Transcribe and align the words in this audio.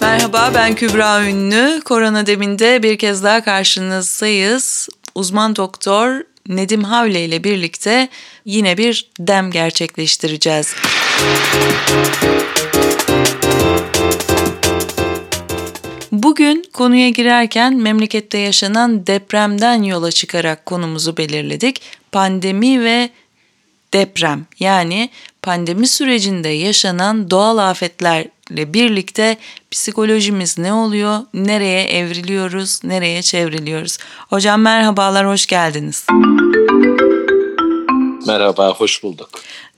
Merhaba 0.00 0.50
ben 0.54 0.74
Kübra 0.74 1.24
Ünlü. 1.24 1.80
Korona 1.84 2.26
deminde 2.26 2.82
bir 2.82 2.98
kez 2.98 3.24
daha 3.24 3.44
karşınızdayız. 3.44 4.88
Uzman 5.14 5.56
doktor 5.56 6.22
Nedim 6.48 6.84
Havle 6.84 7.24
ile 7.24 7.44
birlikte 7.44 8.08
yine 8.44 8.76
bir 8.76 9.10
dem 9.20 9.50
gerçekleştireceğiz. 9.50 10.74
Bugün 16.12 16.64
konuya 16.72 17.08
girerken 17.08 17.76
memlekette 17.76 18.38
yaşanan 18.38 19.06
depremden 19.06 19.82
yola 19.82 20.10
çıkarak 20.10 20.66
konumuzu 20.66 21.16
belirledik. 21.16 21.82
Pandemi 22.12 22.84
ve 22.84 23.10
deprem 23.92 24.46
yani 24.60 25.10
pandemi 25.42 25.88
sürecinde 25.88 26.48
yaşanan 26.48 27.30
doğal 27.30 27.58
afetlerle 27.58 28.74
birlikte 28.74 29.36
psikolojimiz 29.70 30.58
ne 30.58 30.72
oluyor, 30.72 31.20
nereye 31.34 31.82
evriliyoruz, 31.84 32.84
nereye 32.84 33.22
çevriliyoruz? 33.22 33.98
Hocam 34.28 34.60
merhabalar, 34.60 35.26
hoş 35.26 35.46
geldiniz. 35.46 36.06
Merhaba, 38.28 38.74
hoş 38.74 39.02
bulduk. 39.02 39.30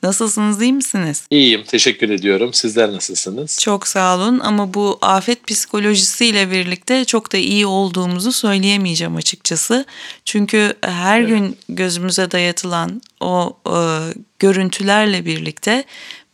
Nasılsınız, 0.02 0.62
iyi 0.62 0.72
misiniz? 0.72 1.26
İyiyim, 1.30 1.64
teşekkür 1.64 2.10
ediyorum. 2.10 2.54
Sizler 2.54 2.92
nasılsınız? 2.92 3.58
Çok 3.60 3.88
sağ 3.88 4.16
olun 4.16 4.38
ama 4.38 4.74
bu 4.74 4.98
afet 5.02 5.46
psikolojisiyle 5.46 6.50
birlikte 6.50 7.04
çok 7.04 7.32
da 7.32 7.36
iyi 7.36 7.66
olduğumuzu 7.66 8.32
söyleyemeyeceğim 8.32 9.16
açıkçası. 9.16 9.84
Çünkü 10.24 10.74
her 10.80 11.20
evet. 11.20 11.28
gün 11.28 11.56
gözümüze 11.68 12.30
dayatılan 12.30 13.02
o 13.20 13.56
e, 13.66 13.78
görüntülerle 14.38 15.26
birlikte 15.26 15.84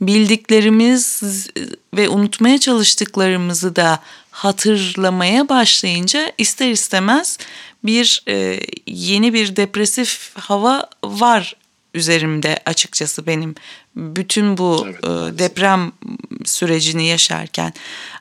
bildiklerimiz 0.01 1.23
ve 1.95 2.09
unutmaya 2.09 2.59
çalıştıklarımızı 2.59 3.77
da 3.77 3.99
hatırlamaya 4.31 5.49
başlayınca 5.49 6.33
ister 6.39 6.71
istemez 6.71 7.39
bir 7.85 8.23
e, 8.29 8.61
yeni 8.87 9.35
bir 9.35 9.57
depresif 9.57 10.31
hava 10.37 10.89
var 11.05 11.55
üzerimde 11.97 12.59
açıkçası 12.67 13.27
benim 13.27 13.55
bütün 13.97 14.59
bu 14.59 14.87
evet, 14.87 15.05
e, 15.05 15.39
deprem 15.39 15.93
sürecini 16.45 17.07
yaşarken. 17.07 17.73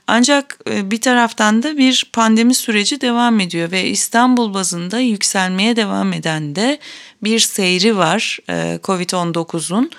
Ancak 0.08 0.60
e, 0.70 0.92
bir 0.92 1.02
taraftan 1.02 1.64
da 1.64 1.78
bir 1.78 2.10
pandemi 2.14 2.54
süreci 2.54 3.02
devam 3.02 3.40
ediyor 3.40 3.72
ve 3.72 3.84
İstanbul 3.88 4.54
bazında 4.54 5.00
yükselmeye 5.00 5.76
devam 5.76 6.14
eden 6.14 6.56
de 6.56 6.80
bir 7.24 7.40
seyri 7.40 7.98
var 7.98 8.40
e, 8.50 8.80
Covid-19'un. 8.84 9.92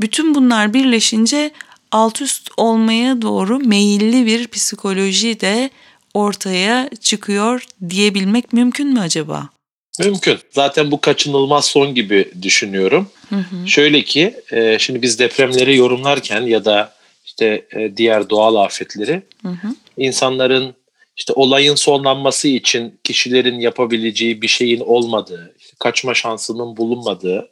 Bütün 0.00 0.34
bunlar 0.34 0.74
birleşince 0.74 1.50
alt 1.92 2.22
üst 2.22 2.50
olmaya 2.56 3.22
doğru 3.22 3.58
meyilli 3.58 4.26
bir 4.26 4.48
psikoloji 4.48 5.40
de 5.40 5.70
ortaya 6.14 6.90
çıkıyor 7.00 7.64
diyebilmek 7.88 8.52
mümkün 8.52 8.92
mü 8.92 9.00
acaba? 9.00 9.48
Mümkün. 9.98 10.38
Zaten 10.50 10.90
bu 10.90 11.00
kaçınılmaz 11.00 11.64
son 11.64 11.94
gibi 11.94 12.30
düşünüyorum. 12.42 13.10
Hı 13.28 13.36
hı. 13.36 13.68
Şöyle 13.68 14.02
ki 14.02 14.34
e, 14.52 14.78
şimdi 14.78 15.02
biz 15.02 15.18
depremleri 15.18 15.76
yorumlarken 15.76 16.42
ya 16.42 16.64
da 16.64 16.94
işte 17.24 17.66
e, 17.76 17.96
diğer 17.96 18.30
doğal 18.30 18.54
afetleri 18.54 19.22
hı 19.42 19.48
hı. 19.48 19.68
insanların 19.96 20.74
işte 21.16 21.32
olayın 21.32 21.74
sonlanması 21.74 22.48
için 22.48 23.00
kişilerin 23.04 23.60
yapabileceği 23.60 24.42
bir 24.42 24.48
şeyin 24.48 24.80
olmadığı, 24.80 25.54
işte 25.58 25.72
kaçma 25.78 26.14
şansının 26.14 26.76
bulunmadığı 26.76 27.48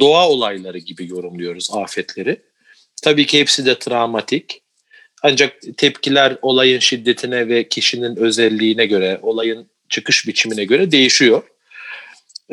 doğa 0.00 0.28
olayları 0.28 0.78
gibi 0.78 1.08
yorumluyoruz 1.08 1.70
afetleri. 1.72 2.40
Tabii 3.02 3.26
ki 3.26 3.40
hepsi 3.40 3.66
de 3.66 3.78
travmatik. 3.78 4.62
Ancak 5.22 5.56
tepkiler 5.76 6.36
olayın 6.42 6.78
şiddetine 6.78 7.48
ve 7.48 7.68
kişinin 7.68 8.16
özelliğine 8.16 8.86
göre, 8.86 9.18
olayın 9.22 9.70
çıkış 9.88 10.28
biçimine 10.28 10.64
göre 10.64 10.90
değişiyor. 10.90 11.42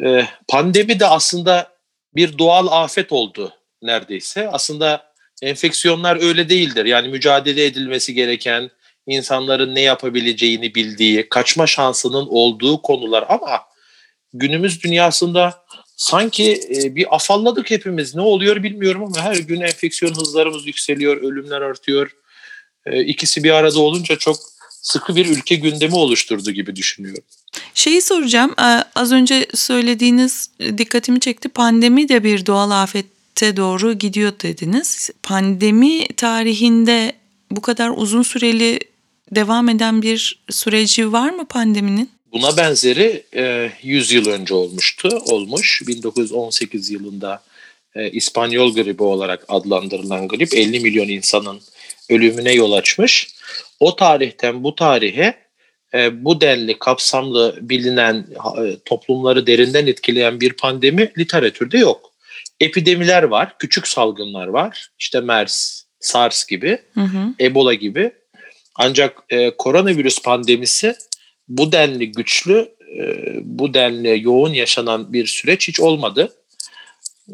Ee, 0.02 0.26
pandemi 0.48 1.00
de 1.00 1.06
aslında 1.06 1.74
bir 2.16 2.38
doğal 2.38 2.84
afet 2.84 3.12
oldu 3.12 3.54
neredeyse. 3.82 4.50
Aslında 4.50 5.14
enfeksiyonlar 5.42 6.22
öyle 6.22 6.50
değildir. 6.50 6.86
Yani 6.86 7.08
mücadele 7.08 7.66
edilmesi 7.66 8.14
gereken, 8.14 8.70
insanların 9.08 9.76
ne 9.76 9.82
yapabileceğini 9.82 10.76
bildiği, 10.76 11.30
kaçma 11.30 11.68
şansının 11.68 12.28
olduğu 12.30 12.82
konular 12.82 13.26
ama 13.30 13.62
günümüz 14.34 14.84
dünyasında 14.84 15.64
sanki 15.98 16.62
e, 16.70 16.96
bir 16.96 17.16
afalladık 17.16 17.72
hepimiz. 17.72 18.16
Ne 18.16 18.22
oluyor 18.22 18.64
bilmiyorum 18.64 19.04
ama 19.04 19.22
her 19.22 19.36
gün 19.36 19.62
enfeksiyon 19.62 20.14
hızlarımız 20.14 20.68
yükseliyor, 20.68 21.18
ölümler 21.18 21.62
artıyor. 21.62 22.16
E, 22.86 23.04
ikisi 23.04 23.44
bir 23.44 23.52
arada 23.52 23.80
olunca 23.80 24.16
çok 24.16 24.38
sıkı 24.84 25.16
bir 25.16 25.26
ülke 25.26 25.56
gündemi 25.56 25.96
oluşturdu 25.96 26.52
gibi 26.52 26.76
düşünüyorum. 26.76 27.24
Şeyi 27.74 28.02
soracağım. 28.02 28.56
Az 28.96 29.12
önce 29.12 29.48
söylediğiniz 29.54 30.50
dikkatimi 30.78 31.20
çekti. 31.20 31.50
Pandemi 31.50 32.10
de 32.10 32.24
bir 32.24 32.46
doğal 32.46 32.72
afette 32.72 33.58
doğru 33.58 33.94
gidiyor 33.94 34.34
dediniz. 34.44 35.10
Pandemi 35.24 36.08
tarihinde 36.08 37.14
bu 37.52 37.62
kadar 37.62 37.92
uzun 37.96 38.22
süreli 38.22 38.80
devam 39.32 39.70
eden 39.70 40.02
bir 40.02 40.44
süreci 40.50 41.12
var 41.12 41.30
mı 41.30 41.46
pandeminin? 41.46 42.10
Buna 42.34 42.58
benzeri 42.58 43.24
100 43.84 44.12
yıl 44.12 44.28
önce 44.28 44.54
olmuştu, 44.54 45.10
olmuş. 45.26 45.82
1918 45.88 46.90
yılında 46.90 47.44
İspanyol 48.12 48.74
gribi 48.76 49.04
olarak 49.04 49.46
adlandırılan 49.48 50.28
grip 50.28 50.54
50 50.54 50.80
milyon 50.80 51.08
insanın 51.08 51.62
ölümüne 52.10 52.54
yol 52.54 52.72
açmış. 52.72 53.36
O 53.80 53.96
tarihten 53.96 54.64
bu 54.64 54.76
tarihe 54.76 55.34
e, 55.94 56.24
bu 56.26 56.42
denli 56.42 56.80
kapsamlı 56.80 57.58
bilinen 57.62 58.28
e, 58.58 58.78
toplumları 58.86 59.48
derinden 59.48 59.88
etkileyen 59.88 60.42
bir 60.42 60.54
pandemi 60.54 61.12
literatürde 61.18 61.78
yok. 61.78 62.14
Epidemiler 62.60 63.24
var, 63.24 63.58
küçük 63.60 63.88
salgınlar 63.88 64.48
var. 64.48 64.90
İşte 65.00 65.20
MERS, 65.20 65.84
SARS 66.00 66.46
gibi, 66.46 66.78
hı 66.94 67.02
hı. 67.02 67.34
Ebola 67.40 67.74
gibi. 67.74 68.12
Ancak 68.76 69.18
e, 69.30 69.58
koronavirüs 69.58 70.22
pandemisi 70.22 70.96
bu 71.48 71.72
denli 71.72 72.12
güçlü, 72.12 72.70
e, 73.00 73.06
bu 73.42 73.74
denli 73.74 74.24
yoğun 74.24 74.54
yaşanan 74.54 75.14
bir 75.14 75.28
süreç 75.28 75.68
hiç 75.68 75.80
olmadı. 75.80 76.34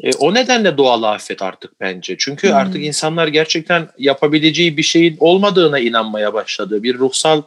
E, 0.02 0.10
o 0.12 0.34
nedenle 0.34 0.78
doğal 0.78 1.02
afet 1.02 1.42
artık 1.42 1.80
bence. 1.80 2.16
Çünkü 2.18 2.48
hmm. 2.48 2.56
artık 2.56 2.84
insanlar 2.84 3.28
gerçekten 3.28 3.88
yapabileceği 3.98 4.76
bir 4.76 4.82
şeyin 4.82 5.16
olmadığına 5.20 5.78
inanmaya 5.78 6.34
başladı. 6.34 6.82
Bir 6.82 6.98
ruhsal 6.98 7.42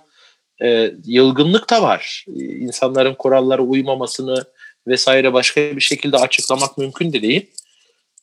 e, 0.63 0.91
yılgınlık 1.05 1.69
da 1.69 1.81
var. 1.81 2.25
E, 2.27 2.43
insanların 2.43 3.13
kurallara 3.13 3.61
uymamasını 3.61 4.43
vesaire 4.87 5.33
başka 5.33 5.61
bir 5.61 5.81
şekilde 5.81 6.17
açıklamak 6.17 6.77
mümkün 6.77 7.13
de 7.13 7.21
değil. 7.21 7.51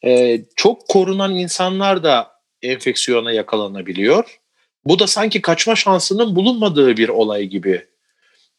E, 0.05 0.41
çok 0.57 0.89
korunan 0.89 1.37
insanlar 1.37 2.05
da 2.05 2.31
enfeksiyona 2.63 3.33
yakalanabiliyor. 3.33 4.41
Bu 4.85 4.99
da 4.99 5.07
sanki 5.07 5.43
kaçma 5.43 5.77
şansının 5.77 6.37
bulunmadığı 6.37 6.97
bir 6.97 7.09
olay 7.09 7.45
gibi. 7.45 7.87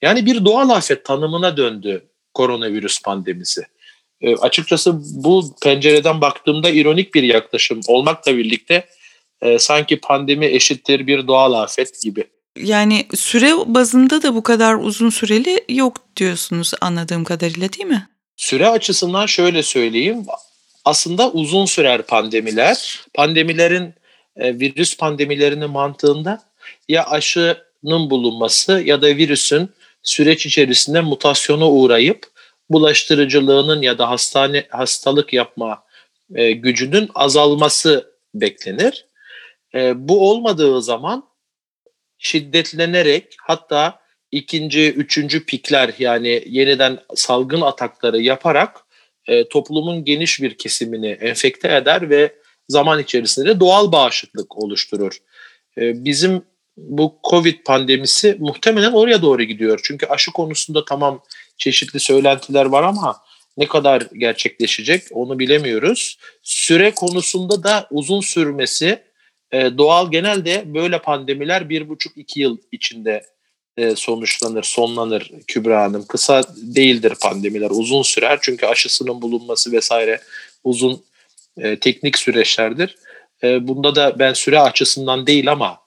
Yani 0.01 0.25
bir 0.25 0.45
doğal 0.45 0.69
afet 0.69 1.05
tanımına 1.05 1.57
döndü 1.57 2.05
koronavirüs 2.33 3.01
pandemisi. 3.01 3.65
E, 4.21 4.35
açıkçası 4.35 4.93
bu 5.23 5.55
pencereden 5.61 6.21
baktığımda 6.21 6.69
ironik 6.69 7.13
bir 7.13 7.23
yaklaşım 7.23 7.81
olmakla 7.87 8.37
birlikte 8.37 8.85
e, 9.41 9.59
sanki 9.59 9.99
pandemi 9.99 10.45
eşittir 10.45 11.07
bir 11.07 11.27
doğal 11.27 11.53
afet 11.53 12.01
gibi. 12.03 12.23
Yani 12.57 13.05
süre 13.15 13.53
bazında 13.65 14.23
da 14.23 14.35
bu 14.35 14.43
kadar 14.43 14.75
uzun 14.75 15.09
süreli 15.09 15.63
yok 15.69 15.97
diyorsunuz 16.17 16.71
anladığım 16.81 17.23
kadarıyla 17.23 17.73
değil 17.73 17.85
mi? 17.85 18.07
Süre 18.35 18.69
açısından 18.69 19.25
şöyle 19.25 19.63
söyleyeyim. 19.63 20.25
Aslında 20.85 21.31
uzun 21.31 21.65
sürer 21.65 22.01
pandemiler. 22.01 22.99
Pandemilerin 23.13 23.93
e, 24.35 24.59
virüs 24.59 24.97
pandemilerinin 24.97 25.69
mantığında 25.69 26.41
ya 26.89 27.05
aşının 27.05 28.09
bulunması 28.09 28.81
ya 28.85 29.01
da 29.01 29.07
virüsün 29.07 29.69
süreç 30.03 30.45
içerisinde 30.45 31.01
mutasyona 31.01 31.69
uğrayıp 31.69 32.30
bulaştırıcılığının 32.73 33.81
ya 33.81 33.97
da 33.97 34.09
hastane 34.09 34.65
hastalık 34.69 35.33
yapma 35.33 35.83
e, 36.35 36.51
gücünün 36.51 37.09
azalması 37.15 38.13
beklenir. 38.33 39.05
E, 39.75 40.07
bu 40.07 40.29
olmadığı 40.29 40.81
zaman 40.81 41.23
şiddetlenerek 42.17 43.35
hatta 43.41 43.99
ikinci, 44.31 44.91
üçüncü 44.91 45.45
pikler 45.45 45.93
yani 45.99 46.43
yeniden 46.45 46.99
salgın 47.15 47.61
atakları 47.61 48.21
yaparak 48.21 48.77
e, 49.27 49.49
toplumun 49.49 50.05
geniş 50.05 50.41
bir 50.41 50.57
kesimini 50.57 51.07
enfekte 51.07 51.75
eder 51.75 52.09
ve 52.09 52.35
zaman 52.69 52.99
içerisinde 52.99 53.59
doğal 53.59 53.91
bağışıklık 53.91 54.57
oluşturur. 54.63 55.17
E, 55.77 56.05
bizim 56.05 56.43
bu 56.77 57.19
Covid 57.29 57.55
pandemisi 57.65 58.37
muhtemelen 58.39 58.91
oraya 58.91 59.21
doğru 59.21 59.43
gidiyor. 59.43 59.79
Çünkü 59.83 60.05
aşı 60.05 60.31
konusunda 60.31 60.85
tamam 60.85 61.23
çeşitli 61.61 61.99
söylentiler 61.99 62.65
var 62.65 62.83
ama 62.83 63.21
Ne 63.57 63.67
kadar 63.67 64.01
gerçekleşecek 64.17 65.03
onu 65.11 65.39
bilemiyoruz. 65.39 66.17
Süre 66.43 66.91
konusunda 66.91 67.63
da 67.63 67.87
uzun 67.91 68.21
sürmesi 68.21 69.01
e, 69.51 69.77
doğal 69.77 70.11
genelde 70.11 70.63
böyle 70.65 71.01
pandemiler 71.01 71.69
bir 71.69 71.89
buçuk 71.89 72.17
iki 72.17 72.39
yıl 72.39 72.57
içinde 72.71 73.23
e, 73.77 73.95
sonuçlanır, 73.95 74.63
sonlanır 74.63 75.31
Kübra 75.47 75.83
Hanım. 75.83 76.05
Kısa 76.07 76.43
değildir 76.57 77.13
pandemiler, 77.21 77.69
uzun 77.69 78.01
sürer. 78.01 78.39
Çünkü 78.41 78.65
aşısının 78.65 79.21
bulunması 79.21 79.71
vesaire 79.71 80.21
uzun 80.63 81.03
e, 81.57 81.79
teknik 81.79 82.17
süreçlerdir. 82.17 82.95
E, 83.43 83.67
bunda 83.67 83.95
da 83.95 84.19
ben 84.19 84.33
süre 84.33 84.59
açısından 84.59 85.27
değil 85.27 85.51
ama 85.51 85.79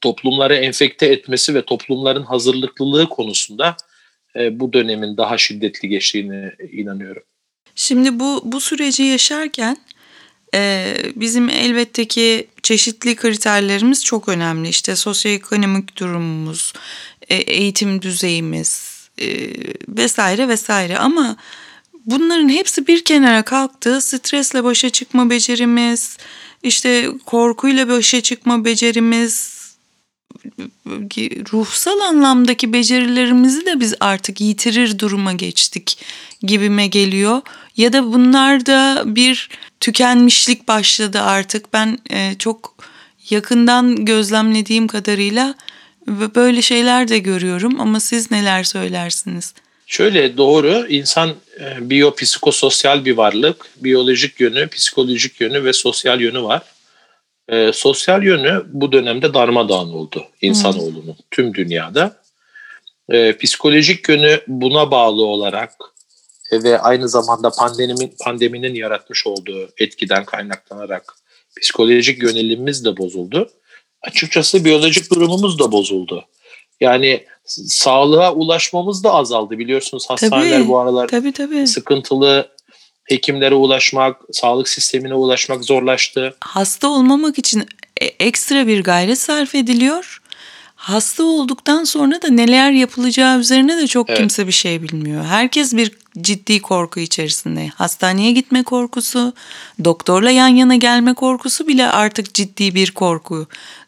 toplumları 0.00 0.56
enfekte 0.56 1.06
etmesi 1.06 1.54
ve 1.54 1.64
toplumların 1.64 2.22
hazırlıklılığı 2.22 3.08
konusunda 3.08 3.76
e, 4.36 4.60
bu 4.60 4.72
dönemin 4.72 5.16
daha 5.16 5.38
şiddetli 5.38 5.88
geçtiğine 5.88 6.52
inanıyorum. 6.72 7.22
Şimdi 7.74 8.20
bu 8.20 8.42
bu 8.44 8.60
süreci 8.60 9.02
yaşarken 9.02 9.76
e, 10.54 10.94
bizim 11.16 11.48
elbette 11.48 12.04
ki 12.04 12.46
çeşitli 12.62 13.16
kriterlerimiz 13.16 14.04
çok 14.04 14.28
önemli. 14.28 14.68
İşte 14.68 14.96
sosyoekonomik 14.96 15.96
durumumuz, 15.96 16.72
e, 17.28 17.34
eğitim 17.34 18.02
düzeyimiz 18.02 18.90
vesaire 19.88 20.48
vesaire 20.48 20.98
ama 20.98 21.36
bunların 22.06 22.48
hepsi 22.48 22.86
bir 22.86 23.04
kenara 23.04 23.42
kalktı. 23.42 24.00
Stresle 24.00 24.64
başa 24.64 24.90
çıkma 24.90 25.30
becerimiz, 25.30 26.16
işte 26.62 27.08
korkuyla 27.26 27.88
başa 27.88 28.20
çıkma 28.20 28.64
becerimiz, 28.64 29.59
ruhsal 31.52 32.00
anlamdaki 32.00 32.72
becerilerimizi 32.72 33.66
de 33.66 33.80
biz 33.80 33.94
artık 34.00 34.40
yitirir 34.40 34.98
duruma 34.98 35.32
geçtik 35.32 35.98
gibime 36.42 36.86
geliyor. 36.86 37.42
Ya 37.76 37.92
da 37.92 38.12
bunlarda 38.12 39.02
bir 39.06 39.48
tükenmişlik 39.80 40.68
başladı 40.68 41.20
artık. 41.20 41.72
Ben 41.72 41.98
e, 42.10 42.34
çok 42.38 42.74
yakından 43.30 44.04
gözlemlediğim 44.04 44.86
kadarıyla 44.86 45.54
böyle 46.06 46.62
şeyler 46.62 47.08
de 47.08 47.18
görüyorum 47.18 47.80
ama 47.80 48.00
siz 48.00 48.30
neler 48.30 48.64
söylersiniz? 48.64 49.54
Şöyle 49.86 50.36
doğru 50.36 50.86
insan 50.88 51.34
e, 51.60 51.90
biyopsikososyal 51.90 53.04
bir 53.04 53.16
varlık. 53.16 53.66
Biyolojik 53.76 54.40
yönü, 54.40 54.68
psikolojik 54.68 55.40
yönü 55.40 55.64
ve 55.64 55.72
sosyal 55.72 56.20
yönü 56.20 56.42
var. 56.42 56.62
E, 57.50 57.72
sosyal 57.72 58.22
yönü 58.22 58.62
bu 58.68 58.92
dönemde 58.92 59.34
darmadağın 59.34 59.92
oldu 59.92 60.26
insanoğlunun 60.40 61.06
hmm. 61.06 61.24
tüm 61.30 61.54
dünyada. 61.54 62.16
E, 63.08 63.36
psikolojik 63.36 64.08
yönü 64.08 64.40
buna 64.46 64.90
bağlı 64.90 65.24
olarak 65.24 65.72
e, 66.52 66.62
ve 66.62 66.78
aynı 66.78 67.08
zamanda 67.08 67.50
pandeminin 67.50 68.14
pandeminin 68.24 68.74
yaratmış 68.74 69.26
olduğu 69.26 69.68
etkiden 69.78 70.24
kaynaklanarak 70.24 71.14
psikolojik 71.60 72.22
yönelimimiz 72.22 72.84
de 72.84 72.96
bozuldu. 72.96 73.50
Açıkçası 74.02 74.64
biyolojik 74.64 75.10
durumumuz 75.10 75.58
da 75.58 75.72
bozuldu. 75.72 76.24
Yani 76.80 77.24
sağlığa 77.44 78.34
ulaşmamız 78.34 79.04
da 79.04 79.12
azaldı 79.14 79.58
biliyorsunuz 79.58 80.10
hastaneler 80.10 80.58
tabii, 80.58 80.68
bu 80.68 80.78
aralar 80.78 81.08
tabii, 81.08 81.32
tabii. 81.32 81.66
sıkıntılı 81.66 82.48
hekimlere 83.10 83.54
ulaşmak, 83.54 84.16
sağlık 84.32 84.68
sistemine 84.68 85.14
ulaşmak 85.14 85.64
zorlaştı. 85.64 86.36
Hasta 86.40 86.88
olmamak 86.88 87.38
için 87.38 87.66
e, 88.00 88.04
ekstra 88.04 88.66
bir 88.66 88.84
gayret 88.84 89.18
sarf 89.18 89.54
ediliyor. 89.54 90.20
Hasta 90.80 91.24
olduktan 91.24 91.84
sonra 91.84 92.22
da 92.22 92.28
neler 92.28 92.70
yapılacağı 92.70 93.38
üzerine 93.38 93.76
de 93.76 93.86
çok 93.86 94.10
evet. 94.10 94.18
kimse 94.18 94.46
bir 94.46 94.52
şey 94.52 94.82
bilmiyor. 94.82 95.24
Herkes 95.24 95.76
bir 95.76 95.92
ciddi 96.20 96.62
korku 96.62 97.00
içerisinde. 97.00 97.68
Hastaneye 97.74 98.32
gitme 98.32 98.62
korkusu, 98.62 99.32
doktorla 99.84 100.30
yan 100.30 100.48
yana 100.48 100.76
gelme 100.76 101.14
korkusu 101.14 101.68
bile 101.68 101.86
artık 101.86 102.34
ciddi 102.34 102.74
bir 102.74 102.90
korku. 102.90 103.46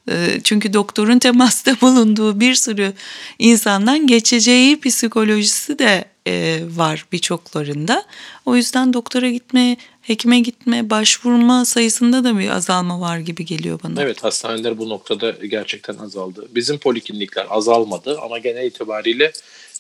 Ee, 0.09 0.41
çünkü 0.45 0.73
doktorun 0.73 1.19
temasta 1.29 1.81
bulunduğu 1.81 2.41
bir 2.41 2.55
sürü 2.55 2.93
insandan 3.39 4.07
geçeceği 4.07 4.81
psikolojisi 4.81 5.79
de 5.79 6.12
e, 6.27 6.61
var 6.77 7.07
birçoklarında. 7.13 8.05
O 8.47 8.57
yüzden 8.57 8.93
doktora 8.93 9.31
gitme, 9.31 9.77
hekime 10.03 10.41
gitme, 10.41 10.91
başvurma 10.91 11.65
sayısında 11.65 12.25
da 12.25 12.39
bir 12.39 12.51
azalma 12.51 13.01
var 13.01 13.19
gibi 13.19 13.45
geliyor 13.45 13.81
bana. 13.85 14.03
Evet 14.03 14.25
hastaneler 14.25 14.79
bu 14.79 14.89
noktada 14.89 15.31
gerçekten 15.31 15.99
azaldı. 15.99 16.49
Bizim 16.55 16.79
poliklinikler 16.79 17.47
azalmadı 17.51 18.19
ama 18.23 18.39
genel 18.39 18.67
itibariyle 18.67 19.33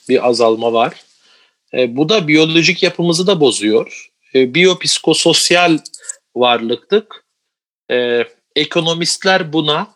bir 0.09 0.29
azalma 0.29 0.73
var. 0.73 1.05
E, 1.75 1.97
bu 1.97 2.09
da 2.09 2.29
biyolojik 2.29 2.83
yapımızı 2.83 3.27
da 3.27 3.41
bozuyor. 3.41 4.11
E, 4.35 4.55
biyopsikososyal 4.55 5.79
varlıktık. 6.37 7.25
E, 7.91 8.25
ekonomistler 8.57 9.53
buna 9.53 9.95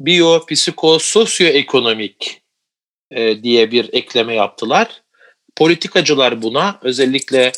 biyopsikososyoekonomik 0.00 2.42
e, 3.10 3.42
diye 3.42 3.70
bir 3.70 3.90
ekleme 3.92 4.34
yaptılar. 4.34 5.02
Politikacılar 5.56 6.42
buna 6.42 6.78
özellikle 6.82 7.52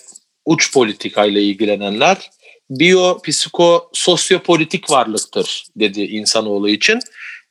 uç 0.44 0.72
politikayla 0.72 1.40
ilgilenenler 1.40 2.30
biyopsikososyopolitik 2.70 4.90
varlıktır 4.90 5.64
dedi 5.76 6.00
insanoğlu 6.00 6.68
için. 6.68 6.98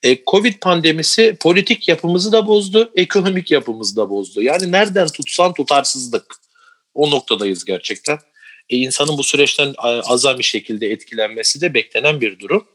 E, 0.04 0.24
Covid 0.26 0.54
pandemisi 0.62 1.38
politik 1.40 1.88
yapımızı 1.88 2.32
da 2.32 2.48
bozdu, 2.48 2.92
ekonomik 2.96 3.52
yapımızı 3.52 3.96
da 3.96 4.10
bozdu. 4.10 4.42
Yani 4.42 4.72
nereden 4.72 5.08
tutsan 5.08 5.54
tutarsızlık. 5.54 6.36
O 6.94 7.12
noktadayız 7.12 7.66
gerçekten. 7.66 8.20
E, 8.70 8.78
insanın 8.78 9.18
bu 9.18 9.24
süreçten 9.24 9.74
azami 10.04 10.44
şekilde 10.44 10.92
etkilenmesi 10.92 11.62
de 11.62 11.74
beklenen 11.74 12.22
bir 12.22 12.40
durum. 12.40 12.68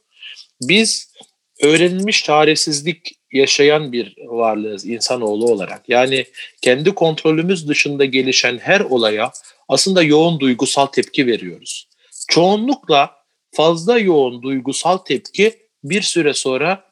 Biz 0.63 1.13
öğrenilmiş 1.61 2.25
çaresizlik 2.25 3.22
yaşayan 3.33 3.93
bir 3.93 4.15
varlığız 4.19 4.87
insanoğlu 4.87 5.53
olarak. 5.53 5.89
Yani 5.89 6.25
kendi 6.63 6.95
kontrolümüz 6.95 7.69
dışında 7.69 8.05
gelişen 8.05 8.59
her 8.59 8.81
olaya 8.81 9.33
aslında 9.69 10.03
yoğun 10.03 10.41
duygusal 10.41 10.87
tepki 10.87 11.27
veriyoruz. 11.27 11.89
Çoğunlukla 12.29 13.11
fazla 13.53 13.99
yoğun 13.99 14.43
duygusal 14.43 14.97
tepki 14.99 15.55
bir 15.85 16.03
süre 16.03 16.35
sonra 16.35 16.85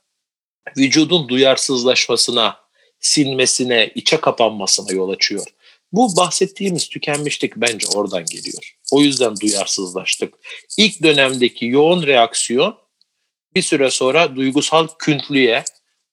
vücudun 0.76 1.28
duyarsızlaşmasına, 1.28 2.56
sinmesine, 3.00 3.90
içe 3.94 4.16
kapanmasına 4.16 4.92
yol 4.92 5.08
açıyor. 5.08 5.46
Bu 5.92 6.16
bahsettiğimiz 6.16 6.88
tükenmişlik 6.88 7.56
bence 7.56 7.86
oradan 7.94 8.24
geliyor. 8.24 8.76
O 8.92 9.02
yüzden 9.02 9.36
duyarsızlaştık. 9.40 10.34
İlk 10.78 11.02
dönemdeki 11.02 11.66
yoğun 11.66 12.06
reaksiyon 12.06 12.78
bir 13.54 13.62
süre 13.62 13.90
sonra 13.90 14.36
duygusal 14.36 14.88
küntlüğe, 14.98 15.64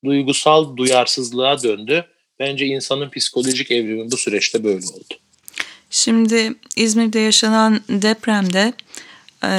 duygusal 0.08 0.78
duyarsızlığa 0.78 1.64
döndü. 1.64 2.06
Bence 2.40 2.66
insanın 2.66 3.10
psikolojik 3.10 3.72
evrimi 3.72 4.12
bu 4.12 4.18
süreçte 4.18 4.64
böyle 4.64 4.86
oldu. 4.88 5.14
Şimdi 5.90 6.54
İzmir'de 6.76 7.20
yaşanan 7.20 7.82
depremde 7.90 8.74
e, 9.44 9.52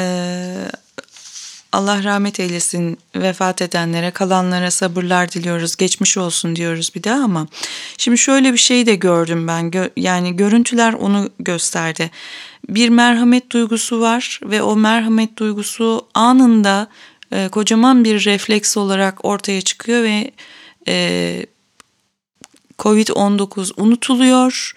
Allah 1.73 2.05
rahmet 2.05 2.41
eylesin 2.41 2.99
vefat 3.17 3.63
edenlere, 3.63 4.11
kalanlara 4.11 4.71
sabırlar 4.71 5.33
diliyoruz, 5.33 5.77
geçmiş 5.77 6.19
olsun 6.19 6.57
diyoruz 6.57 6.91
bir 6.95 7.03
daha 7.03 7.25
ama 7.25 7.47
şimdi 7.99 8.19
şöyle 8.19 8.53
bir 8.53 8.59
şey 8.59 8.87
de 8.87 8.95
gördüm 8.95 9.49
ben. 9.49 9.91
Yani 9.97 10.37
görüntüler 10.37 10.93
onu 10.93 11.31
gösterdi. 11.39 12.11
Bir 12.69 12.89
merhamet 12.89 13.51
duygusu 13.51 14.01
var 14.01 14.41
ve 14.43 14.63
o 14.63 14.77
merhamet 14.77 15.37
duygusu 15.39 16.07
anında 16.15 16.89
e, 17.33 17.49
kocaman 17.49 18.05
bir 18.05 18.25
refleks 18.25 18.77
olarak 18.77 19.25
ortaya 19.25 19.61
çıkıyor 19.61 20.03
ve 20.03 20.31
e, 20.89 21.47
Covid-19 22.79 23.73
unutuluyor. 23.77 24.75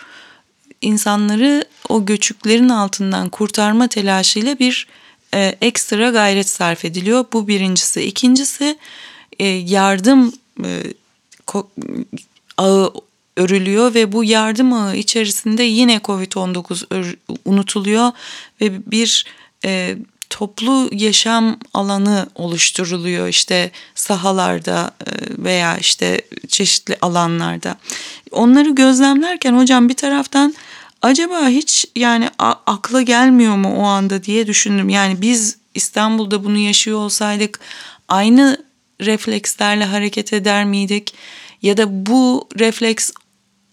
İnsanları 0.81 1.65
o 1.89 2.05
göçüklerin 2.05 2.69
altından 2.69 3.29
kurtarma 3.29 3.87
telaşıyla 3.87 4.59
bir 4.59 4.87
e, 5.33 5.57
ekstra 5.61 6.09
gayret 6.09 6.49
sarf 6.49 6.85
ediliyor. 6.85 7.25
Bu 7.33 7.47
birincisi. 7.47 8.01
İkincisi 8.01 8.77
e, 9.39 9.45
yardım 9.47 10.33
e, 10.63 10.83
ağı 12.57 12.93
örülüyor 13.37 13.93
ve 13.93 14.11
bu 14.11 14.23
yardım 14.23 14.73
ağı 14.73 14.95
içerisinde 14.95 15.63
yine 15.63 15.97
Covid-19 15.97 17.15
unutuluyor 17.45 18.11
ve 18.61 18.91
bir 18.91 19.25
e, 19.65 19.97
toplu 20.31 20.89
yaşam 20.91 21.57
alanı 21.73 22.29
oluşturuluyor 22.35 23.27
işte 23.27 23.71
sahalarda 23.95 24.91
e, 25.01 25.11
veya 25.43 25.77
işte 25.77 26.21
çeşitli 26.47 26.97
alanlarda. 27.01 27.75
Onları 28.31 28.69
gözlemlerken 28.69 29.53
hocam 29.57 29.89
bir 29.89 29.93
taraftan 29.93 30.55
acaba 31.01 31.47
hiç 31.47 31.85
yani 31.95 32.29
akla 32.65 33.01
gelmiyor 33.01 33.55
mu 33.55 33.75
o 33.77 33.83
anda 33.83 34.23
diye 34.23 34.47
düşündüm. 34.47 34.89
Yani 34.89 35.21
biz 35.21 35.57
İstanbul'da 35.75 36.43
bunu 36.43 36.57
yaşıyor 36.57 36.99
olsaydık 36.99 37.59
aynı 38.07 38.65
reflekslerle 39.01 39.85
hareket 39.85 40.33
eder 40.33 40.65
miydik? 40.65 41.13
Ya 41.61 41.77
da 41.77 42.05
bu 42.05 42.47
refleks 42.59 43.11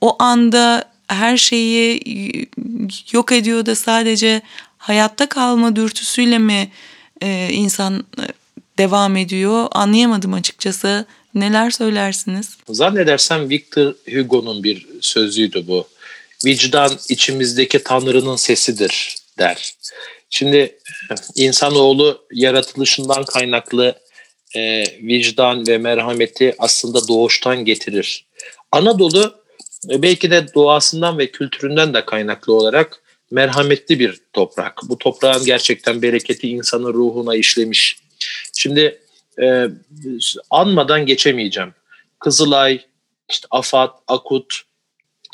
o 0.01 0.23
anda 0.23 0.85
her 1.09 1.37
şeyi 1.37 2.01
yok 3.13 3.33
ediyor 3.33 3.67
da 3.67 3.75
sadece 3.75 4.43
hayatta 4.89 5.29
kalma 5.29 5.77
dürtüsüyle 5.77 6.39
mi 6.39 6.71
e, 7.23 7.49
insan 7.53 8.07
e, 8.19 8.25
devam 8.79 9.17
ediyor 9.17 9.69
anlayamadım 9.73 10.35
açıkçası. 10.35 11.07
Neler 11.35 11.71
söylersiniz? 11.71 12.57
Zannedersem 12.69 13.51
Victor 13.51 13.95
Hugo'nun 14.15 14.65
bir 14.65 14.87
sözüydü 15.01 15.67
bu. 15.67 15.89
Vicdan 16.47 16.99
içimizdeki 17.09 17.83
Tanrı'nın 17.83 18.37
sesidir 18.37 19.17
der. 19.39 19.75
Şimdi 20.31 20.57
e, 20.57 21.15
insanoğlu 21.35 22.27
yaratılışından 22.33 23.25
kaynaklı 23.25 23.95
e, 24.57 24.85
vicdan 25.03 25.67
ve 25.67 25.79
merhameti 25.79 26.55
aslında 26.59 27.09
doğuştan 27.09 27.65
getirir. 27.65 28.27
Anadolu 28.73 29.35
e, 29.91 30.03
belki 30.03 30.31
de 30.31 30.55
doğasından 30.55 31.19
ve 31.19 31.31
kültüründen 31.31 31.95
de 31.95 32.05
kaynaklı 32.05 32.55
olarak 32.55 33.03
merhametli 33.31 33.99
bir 33.99 34.21
toprak. 34.33 34.81
Bu 34.89 34.99
toprağın 34.99 35.45
gerçekten 35.45 36.03
bereketi 36.03 36.49
insanın 36.49 36.95
ruhuna 36.95 37.37
işlemiş. 37.37 37.99
Şimdi 38.53 39.01
e, 39.43 39.67
anmadan 40.51 41.07
geçemeyeceğim. 41.07 41.75
Kızılay, 42.19 42.81
işte 43.31 43.47
AFAD, 43.51 43.91
AKUT, 44.09 44.55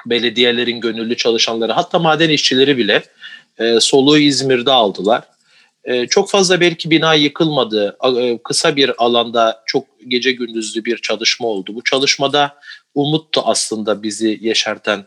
belediyelerin 0.06 0.80
gönüllü 0.80 1.16
çalışanları 1.16 1.72
hatta 1.72 1.98
maden 1.98 2.30
işçileri 2.30 2.78
bile 2.78 3.02
e, 3.58 3.80
soluğu 3.80 4.18
İzmir'de 4.18 4.70
aldılar. 4.70 5.22
E, 5.84 6.06
çok 6.06 6.30
fazla 6.30 6.60
belki 6.60 6.90
bina 6.90 7.14
yıkılmadı. 7.14 7.96
E, 8.18 8.38
kısa 8.44 8.76
bir 8.76 9.04
alanda 9.04 9.62
çok 9.66 9.86
gece 10.08 10.32
gündüzlü 10.32 10.84
bir 10.84 10.98
çalışma 10.98 11.48
oldu. 11.48 11.74
Bu 11.74 11.84
çalışmada 11.84 12.56
umuttu 12.94 13.42
aslında 13.44 14.02
bizi 14.02 14.38
yeşerten. 14.42 15.04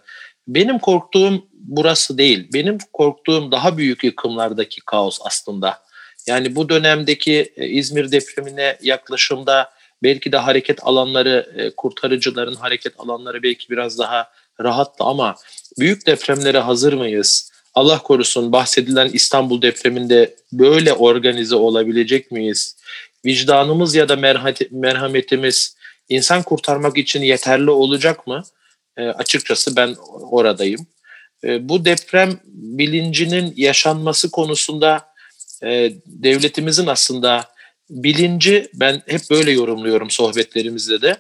Benim 0.48 0.80
korktuğum 0.80 1.46
burası 1.54 2.18
değil. 2.18 2.48
Benim 2.54 2.78
korktuğum 2.94 3.52
daha 3.52 3.78
büyük 3.78 4.04
yıkımlardaki 4.04 4.82
kaos 4.82 5.20
aslında. 5.26 5.80
Yani 6.28 6.56
bu 6.56 6.70
dönemdeki 6.70 7.54
e, 7.58 7.68
İzmir 7.68 8.12
depremine 8.12 8.78
yaklaşımda 8.82 9.72
belki 10.04 10.32
de 10.32 10.38
hareket 10.38 10.80
alanları, 10.84 11.54
e, 11.58 11.70
kurtarıcıların 11.70 12.56
hareket 12.56 12.94
alanları 13.00 13.44
belki 13.44 13.70
biraz 13.70 14.00
daha 14.00 14.32
rahattı 14.62 15.04
ama 15.04 15.36
büyük 15.80 16.08
depremlere 16.08 16.60
hazır 16.60 16.94
mıyız? 16.94 17.52
Allah 17.76 18.00
korusun 18.04 18.52
bahsedilen 18.52 19.10
İstanbul 19.10 19.62
depreminde 19.62 20.36
böyle 20.54 20.94
organize 20.94 21.56
olabilecek 21.56 22.32
miyiz? 22.32 22.78
Vicdanımız 23.26 23.96
ya 23.96 24.10
da 24.10 24.16
merhametimiz 24.72 25.76
insan 26.10 26.44
kurtarmak 26.44 26.98
için 26.98 27.22
yeterli 27.22 27.70
olacak 27.72 28.28
mı? 28.28 28.44
E, 28.98 29.02
açıkçası 29.02 29.76
ben 29.76 29.96
oradayım. 30.32 30.88
E, 31.44 31.70
bu 31.70 31.86
deprem 31.86 32.40
bilincinin 32.46 33.54
yaşanması 33.58 34.32
konusunda 34.32 35.08
e, 35.64 35.94
devletimizin 36.06 36.88
aslında 36.88 37.46
bilinci 37.90 38.70
ben 38.74 39.02
hep 39.08 39.22
böyle 39.32 39.52
yorumluyorum 39.52 40.10
sohbetlerimizde 40.10 41.02
de 41.02 41.18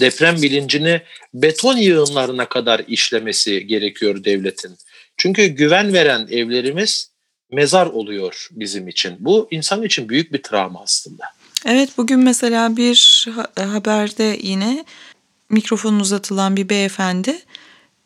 deprem 0.00 0.42
bilincini 0.42 1.02
beton 1.34 1.76
yığınlarına 1.76 2.48
kadar 2.48 2.82
işlemesi 2.88 3.66
gerekiyor 3.66 4.24
devletin. 4.24 4.76
Çünkü 5.16 5.46
güven 5.46 5.92
veren 5.92 6.28
evlerimiz 6.30 7.10
mezar 7.52 7.86
oluyor 7.86 8.48
bizim 8.50 8.88
için. 8.88 9.16
Bu 9.18 9.48
insan 9.50 9.82
için 9.82 10.08
büyük 10.08 10.32
bir 10.32 10.42
travma 10.42 10.82
aslında. 10.82 11.24
Evet 11.66 11.90
bugün 11.96 12.20
mesela 12.20 12.76
bir 12.76 13.26
haberde 13.56 14.38
yine 14.42 14.84
mikrofon 15.50 16.00
uzatılan 16.00 16.56
bir 16.56 16.68
beyefendi 16.68 17.38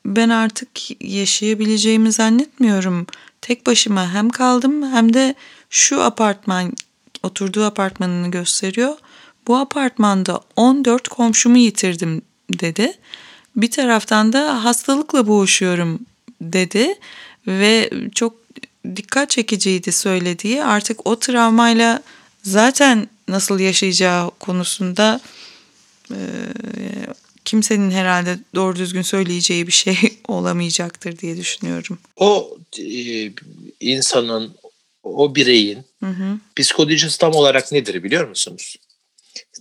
ben 0.07 0.29
artık 0.29 0.69
yaşayabileceğimi 1.05 2.13
zannetmiyorum. 2.13 3.07
Tek 3.41 3.67
başıma 3.67 4.15
hem 4.15 4.31
kaldım 4.31 4.93
hem 4.93 5.15
de 5.15 5.35
şu 5.71 6.03
apartman 6.03 6.73
oturduğu 7.23 7.65
apartmanını 7.65 8.31
gösteriyor. 8.31 8.97
Bu 9.47 9.57
apartmanda 9.57 10.41
14 10.57 11.09
komşumu 11.09 11.59
yitirdim 11.59 12.23
dedi. 12.51 12.93
Bir 13.57 13.71
taraftan 13.71 14.33
da 14.33 14.65
hastalıkla 14.65 15.27
boğuşuyorum 15.27 16.01
dedi 16.41 16.95
ve 17.47 17.91
çok 18.15 18.35
dikkat 18.97 19.31
çekiciydi 19.31 19.93
söylediği. 19.93 20.65
Artık 20.65 21.07
o 21.07 21.19
travmayla 21.19 22.03
zaten 22.43 23.09
nasıl 23.29 23.61
yaşayacağı 23.61 24.31
konusunda 24.31 25.21
kimsenin 27.45 27.91
herhalde 27.91 28.39
doğru 28.55 28.77
düzgün 28.77 29.03
söyleyeceği 29.03 29.67
bir 29.67 29.73
şey 29.73 29.97
olamayacaktır 30.29 31.19
diye 31.19 31.37
düşünüyorum. 31.37 31.99
O 32.17 32.59
e, 32.79 33.31
insanın, 33.81 34.55
o 35.03 35.35
bireyin 35.35 35.79
hı 36.01 36.07
hı. 36.07 36.39
psikolojisi 36.57 37.19
tam 37.19 37.35
olarak 37.35 37.73
nedir 37.73 38.03
biliyor 38.03 38.29
musunuz? 38.29 38.77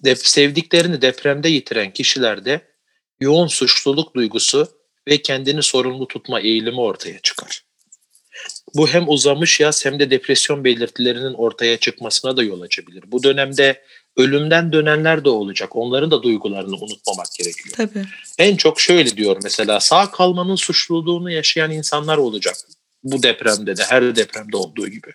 Dep 0.03 0.27
sevdiklerini 0.27 1.01
depremde 1.01 1.49
yitiren 1.49 1.93
kişilerde 1.93 2.61
yoğun 3.19 3.47
suçluluk 3.47 4.15
duygusu 4.15 4.67
ve 5.07 5.21
kendini 5.21 5.63
sorumlu 5.63 6.07
tutma 6.07 6.39
eğilimi 6.39 6.79
ortaya 6.79 7.19
çıkar. 7.19 7.63
Bu 8.75 8.87
hem 8.87 9.09
uzamış 9.09 9.59
yaz 9.59 9.85
hem 9.85 9.99
de 9.99 10.11
depresyon 10.11 10.63
belirtilerinin 10.63 11.33
ortaya 11.33 11.77
çıkmasına 11.77 12.37
da 12.37 12.43
yol 12.43 12.61
açabilir. 12.61 13.03
Bu 13.07 13.23
dönemde 13.23 13.81
ölümden 14.17 14.73
dönenler 14.73 15.25
de 15.25 15.29
olacak. 15.29 15.75
Onların 15.75 16.11
da 16.11 16.23
duygularını 16.23 16.75
unutmamak 16.75 17.27
gerekiyor. 17.37 17.75
Tabii. 17.75 18.05
En 18.39 18.55
çok 18.55 18.79
şöyle 18.79 19.17
diyor 19.17 19.37
mesela 19.43 19.79
sağ 19.79 20.11
kalmanın 20.11 20.55
suçluluğunu 20.55 21.31
yaşayan 21.31 21.71
insanlar 21.71 22.17
olacak. 22.17 22.55
Bu 23.03 23.23
depremde 23.23 23.77
de 23.77 23.83
her 23.83 24.15
depremde 24.15 24.57
olduğu 24.57 24.87
gibi. 24.87 25.07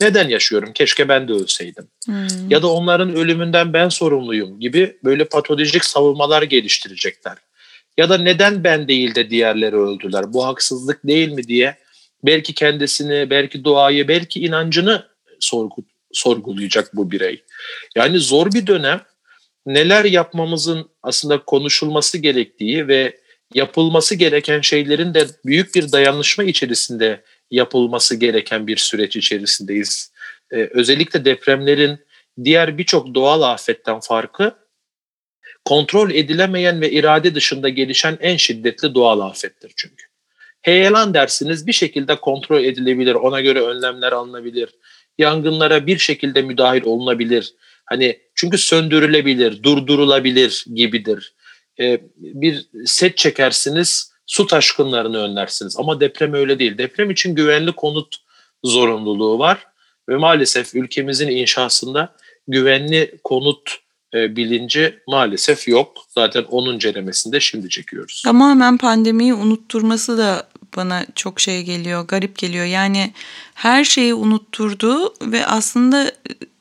Neden 0.00 0.28
yaşıyorum? 0.28 0.72
Keşke 0.72 1.08
ben 1.08 1.28
de 1.28 1.32
ölseydim. 1.32 1.88
Hmm. 2.06 2.50
Ya 2.50 2.62
da 2.62 2.72
onların 2.72 3.14
ölümünden 3.14 3.72
ben 3.72 3.88
sorumluyum 3.88 4.60
gibi 4.60 4.96
böyle 5.04 5.24
patolojik 5.24 5.84
savunmalar 5.84 6.42
geliştirecekler. 6.42 7.38
Ya 7.96 8.08
da 8.08 8.18
neden 8.18 8.64
ben 8.64 8.88
değil 8.88 9.14
de 9.14 9.30
diğerleri 9.30 9.76
öldüler? 9.76 10.32
Bu 10.32 10.46
haksızlık 10.46 11.06
değil 11.06 11.28
mi 11.28 11.48
diye 11.48 11.76
belki 12.24 12.54
kendisini, 12.54 13.30
belki 13.30 13.64
doğayı, 13.64 14.08
belki 14.08 14.40
inancını 14.40 15.06
sorgu, 15.40 15.84
sorgulayacak 16.14 16.96
bu 16.96 17.10
birey. 17.10 17.44
Yani 17.96 18.18
zor 18.18 18.52
bir 18.52 18.66
dönem. 18.66 19.00
Neler 19.66 20.04
yapmamızın 20.04 20.90
aslında 21.02 21.44
konuşulması 21.44 22.18
gerektiği 22.18 22.88
ve 22.88 23.18
yapılması 23.54 24.14
gereken 24.14 24.60
şeylerin 24.60 25.14
de 25.14 25.26
büyük 25.44 25.74
bir 25.74 25.92
dayanışma 25.92 26.44
içerisinde 26.44 27.24
yapılması 27.50 28.16
gereken 28.16 28.66
bir 28.66 28.76
süreç 28.76 29.16
içerisindeyiz. 29.16 30.12
Ee, 30.50 30.68
özellikle 30.72 31.24
depremlerin 31.24 31.98
diğer 32.44 32.78
birçok 32.78 33.14
doğal 33.14 33.42
afetten 33.42 34.00
farkı 34.00 34.54
kontrol 35.64 36.10
edilemeyen 36.10 36.80
ve 36.80 36.90
irade 36.90 37.34
dışında 37.34 37.68
gelişen 37.68 38.18
en 38.20 38.36
şiddetli 38.36 38.94
doğal 38.94 39.20
afettir 39.20 39.72
çünkü. 39.76 40.04
Heyelan 40.62 41.14
dersiniz 41.14 41.66
bir 41.66 41.72
şekilde 41.72 42.20
kontrol 42.20 42.64
edilebilir, 42.64 43.14
ona 43.14 43.40
göre 43.40 43.60
önlemler 43.60 44.12
alınabilir, 44.12 44.68
yangınlara 45.18 45.86
bir 45.86 45.98
şekilde 45.98 46.42
müdahil 46.42 46.84
olunabilir. 46.84 47.54
Hani 47.84 48.18
çünkü 48.34 48.58
söndürülebilir, 48.58 49.62
durdurulabilir 49.62 50.64
gibidir. 50.74 51.34
Ee, 51.80 52.00
bir 52.16 52.66
set 52.84 53.16
çekersiniz, 53.16 54.12
su 54.26 54.46
taşkınlarını 54.46 55.18
önlersiniz. 55.18 55.76
Ama 55.78 56.00
deprem 56.00 56.34
öyle 56.34 56.58
değil. 56.58 56.78
Deprem 56.78 57.10
için 57.10 57.34
güvenli 57.34 57.72
konut 57.72 58.16
zorunluluğu 58.64 59.38
var 59.38 59.66
ve 60.08 60.16
maalesef 60.16 60.74
ülkemizin 60.74 61.28
inşasında 61.28 62.16
güvenli 62.48 63.18
konut 63.24 63.78
e, 64.14 64.36
bilinci 64.36 64.98
maalesef 65.08 65.68
yok. 65.68 65.92
Zaten 66.08 66.42
onun 66.42 66.78
ceremesinde 66.78 67.40
şimdi 67.40 67.68
çekiyoruz. 67.68 68.22
Tamamen 68.24 68.78
pandemiyi 68.78 69.34
unutturması 69.34 70.18
da 70.18 70.48
bana 70.76 71.06
çok 71.14 71.40
şey 71.40 71.62
geliyor, 71.62 72.08
garip 72.08 72.38
geliyor. 72.38 72.64
Yani 72.64 73.12
her 73.54 73.84
şeyi 73.84 74.14
unutturdu 74.14 75.14
ve 75.22 75.46
aslında 75.46 76.12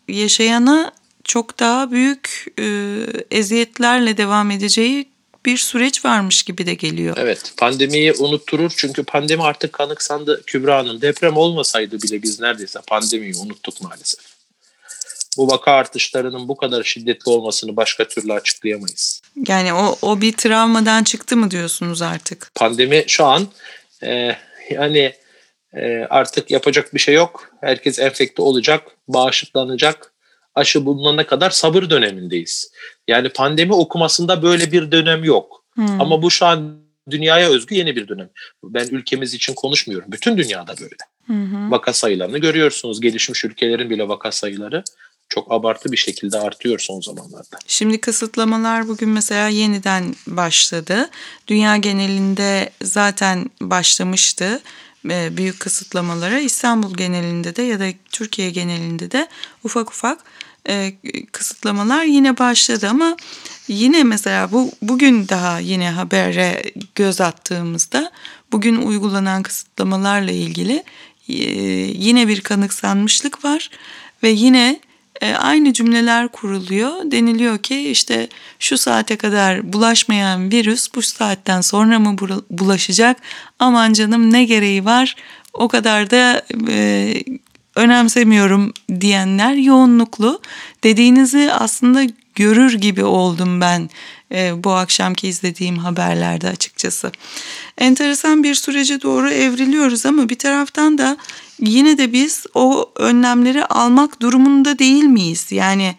yaşayana 0.07 0.91
çok 1.23 1.59
daha 1.59 1.91
büyük 1.91 2.45
e, 2.59 2.97
eziyetlerle 3.31 4.17
devam 4.17 4.51
edeceği 4.51 5.07
bir 5.45 5.57
süreç 5.57 6.05
varmış 6.05 6.43
gibi 6.43 6.65
de 6.65 6.73
geliyor. 6.73 7.17
Evet 7.19 7.53
pandemiyi 7.57 8.13
unutturur 8.13 8.71
çünkü 8.75 9.03
pandemi 9.03 9.43
artık 9.43 9.73
kanıksandı 9.73 10.43
Kübra 10.47 10.77
Hanım. 10.77 11.01
Deprem 11.01 11.37
olmasaydı 11.37 12.01
bile 12.01 12.23
biz 12.23 12.39
neredeyse 12.39 12.79
pandemiyi 12.87 13.35
unuttuk 13.35 13.81
maalesef 13.81 14.33
bu 15.37 15.47
vaka 15.47 15.71
artışlarının 15.71 16.47
bu 16.47 16.57
kadar 16.57 16.83
şiddetli 16.83 17.29
olmasını 17.29 17.75
başka 17.75 18.07
türlü 18.07 18.33
açıklayamayız. 18.33 19.21
Yani 19.47 19.73
o, 19.73 19.97
o 20.01 20.21
bir 20.21 20.33
travmadan 20.33 21.03
çıktı 21.03 21.37
mı 21.37 21.51
diyorsunuz 21.51 22.01
artık? 22.01 22.51
Pandemi 22.55 23.03
şu 23.07 23.25
an 23.25 23.47
e, 24.05 24.35
yani 24.69 25.13
e, 25.73 26.07
artık 26.09 26.51
yapacak 26.51 26.93
bir 26.93 26.99
şey 26.99 27.15
yok. 27.15 27.49
Herkes 27.61 27.99
enfekte 27.99 28.41
olacak, 28.41 28.83
bağışıklanacak. 29.07 30.13
Aşı 30.55 30.85
bulunana 30.85 31.25
kadar 31.25 31.49
sabır 31.49 31.89
dönemindeyiz. 31.89 32.71
Yani 33.07 33.29
pandemi 33.29 33.73
okumasında 33.73 34.43
böyle 34.43 34.71
bir 34.71 34.91
dönem 34.91 35.23
yok. 35.23 35.65
Hmm. 35.75 36.01
Ama 36.01 36.21
bu 36.21 36.31
şu 36.31 36.45
an 36.45 36.83
dünyaya 37.09 37.49
özgü 37.49 37.75
yeni 37.75 37.95
bir 37.95 38.07
dönem. 38.07 38.29
Ben 38.63 38.87
ülkemiz 38.87 39.33
için 39.33 39.53
konuşmuyorum. 39.53 40.11
Bütün 40.11 40.37
dünyada 40.37 40.75
böyle. 40.81 40.95
Hı 41.27 41.33
hı. 41.33 41.71
Vaka 41.71 41.93
sayılarını 41.93 42.37
görüyorsunuz. 42.37 43.01
Gelişmiş 43.01 43.45
ülkelerin 43.45 43.89
bile 43.89 44.07
vaka 44.07 44.31
sayıları 44.31 44.83
çok 45.33 45.51
abartı 45.51 45.91
bir 45.91 45.97
şekilde 45.97 46.39
artıyor 46.39 46.79
son 46.79 47.01
zamanlarda. 47.01 47.57
Şimdi 47.67 48.01
kısıtlamalar 48.01 48.87
bugün 48.87 49.09
mesela 49.09 49.47
yeniden 49.47 50.15
başladı. 50.27 51.09
Dünya 51.47 51.77
genelinde 51.77 52.69
zaten 52.83 53.49
başlamıştı 53.61 54.61
e, 55.09 55.37
büyük 55.37 55.59
kısıtlamalara. 55.59 56.39
İstanbul 56.39 56.93
genelinde 56.93 57.55
de 57.55 57.61
ya 57.61 57.79
da 57.79 57.85
Türkiye 58.11 58.49
genelinde 58.49 59.11
de 59.11 59.27
ufak 59.63 59.89
ufak 59.89 60.19
e, 60.69 60.93
kısıtlamalar 61.31 62.03
yine 62.03 62.37
başladı 62.37 62.87
ama 62.89 63.17
yine 63.67 64.03
mesela 64.03 64.51
bu 64.51 64.71
bugün 64.81 65.27
daha 65.27 65.59
yine 65.59 65.89
habere 65.89 66.63
göz 66.95 67.21
attığımızda 67.21 68.11
bugün 68.51 68.75
uygulanan 68.75 69.43
kısıtlamalarla 69.43 70.31
ilgili 70.31 70.83
e, 71.29 71.33
yine 71.97 72.27
bir 72.27 72.41
kanıksanmışlık 72.41 73.45
var 73.45 73.69
ve 74.23 74.29
yine 74.29 74.79
aynı 75.25 75.73
cümleler 75.73 76.27
kuruluyor. 76.27 76.91
Deniliyor 77.11 77.57
ki 77.57 77.89
işte 77.89 78.27
şu 78.59 78.77
saate 78.77 79.15
kadar 79.15 79.73
bulaşmayan 79.73 80.51
virüs 80.51 80.87
bu 80.95 81.01
saatten 81.01 81.61
sonra 81.61 81.99
mı 81.99 82.17
bulaşacak? 82.49 83.17
Aman 83.59 83.93
canım 83.93 84.33
ne 84.33 84.43
gereği 84.43 84.85
var? 84.85 85.15
O 85.53 85.67
kadar 85.67 86.11
da 86.11 86.45
e, 86.69 87.13
önemsemiyorum 87.75 88.73
diyenler 88.99 89.53
yoğunluklu. 89.53 90.41
Dediğinizi 90.83 91.53
aslında 91.53 92.03
görür 92.35 92.73
gibi 92.73 93.03
oldum 93.03 93.61
ben 93.61 93.89
e, 94.33 94.63
bu 94.63 94.71
akşamki 94.71 95.27
izlediğim 95.27 95.77
haberlerde 95.77 96.49
açıkçası. 96.49 97.11
Enteresan 97.77 98.43
bir 98.43 98.55
sürece 98.55 99.01
doğru 99.01 99.29
evriliyoruz 99.29 100.05
ama 100.05 100.29
bir 100.29 100.37
taraftan 100.37 100.97
da 100.97 101.17
yine 101.59 101.97
de 101.97 102.13
biz 102.13 102.45
o 102.53 102.91
önlemleri 102.95 103.65
almak 103.65 104.21
durumunda 104.21 104.79
değil 104.79 105.03
miyiz? 105.03 105.47
Yani 105.51 105.95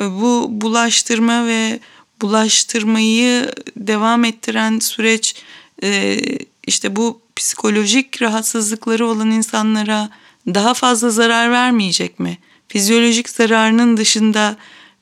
e, 0.00 0.10
bu 0.10 0.48
bulaştırma 0.50 1.46
ve 1.46 1.80
bulaştırmayı 2.22 3.52
devam 3.76 4.24
ettiren 4.24 4.78
süreç 4.78 5.34
e, 5.82 6.18
işte 6.66 6.96
bu 6.96 7.20
psikolojik 7.36 8.22
rahatsızlıkları 8.22 9.06
olan 9.06 9.30
insanlara 9.30 10.08
daha 10.46 10.74
fazla 10.74 11.10
zarar 11.10 11.50
vermeyecek 11.50 12.20
mi? 12.20 12.38
Fizyolojik 12.68 13.28
zararının 13.28 13.96
dışında 13.96 14.56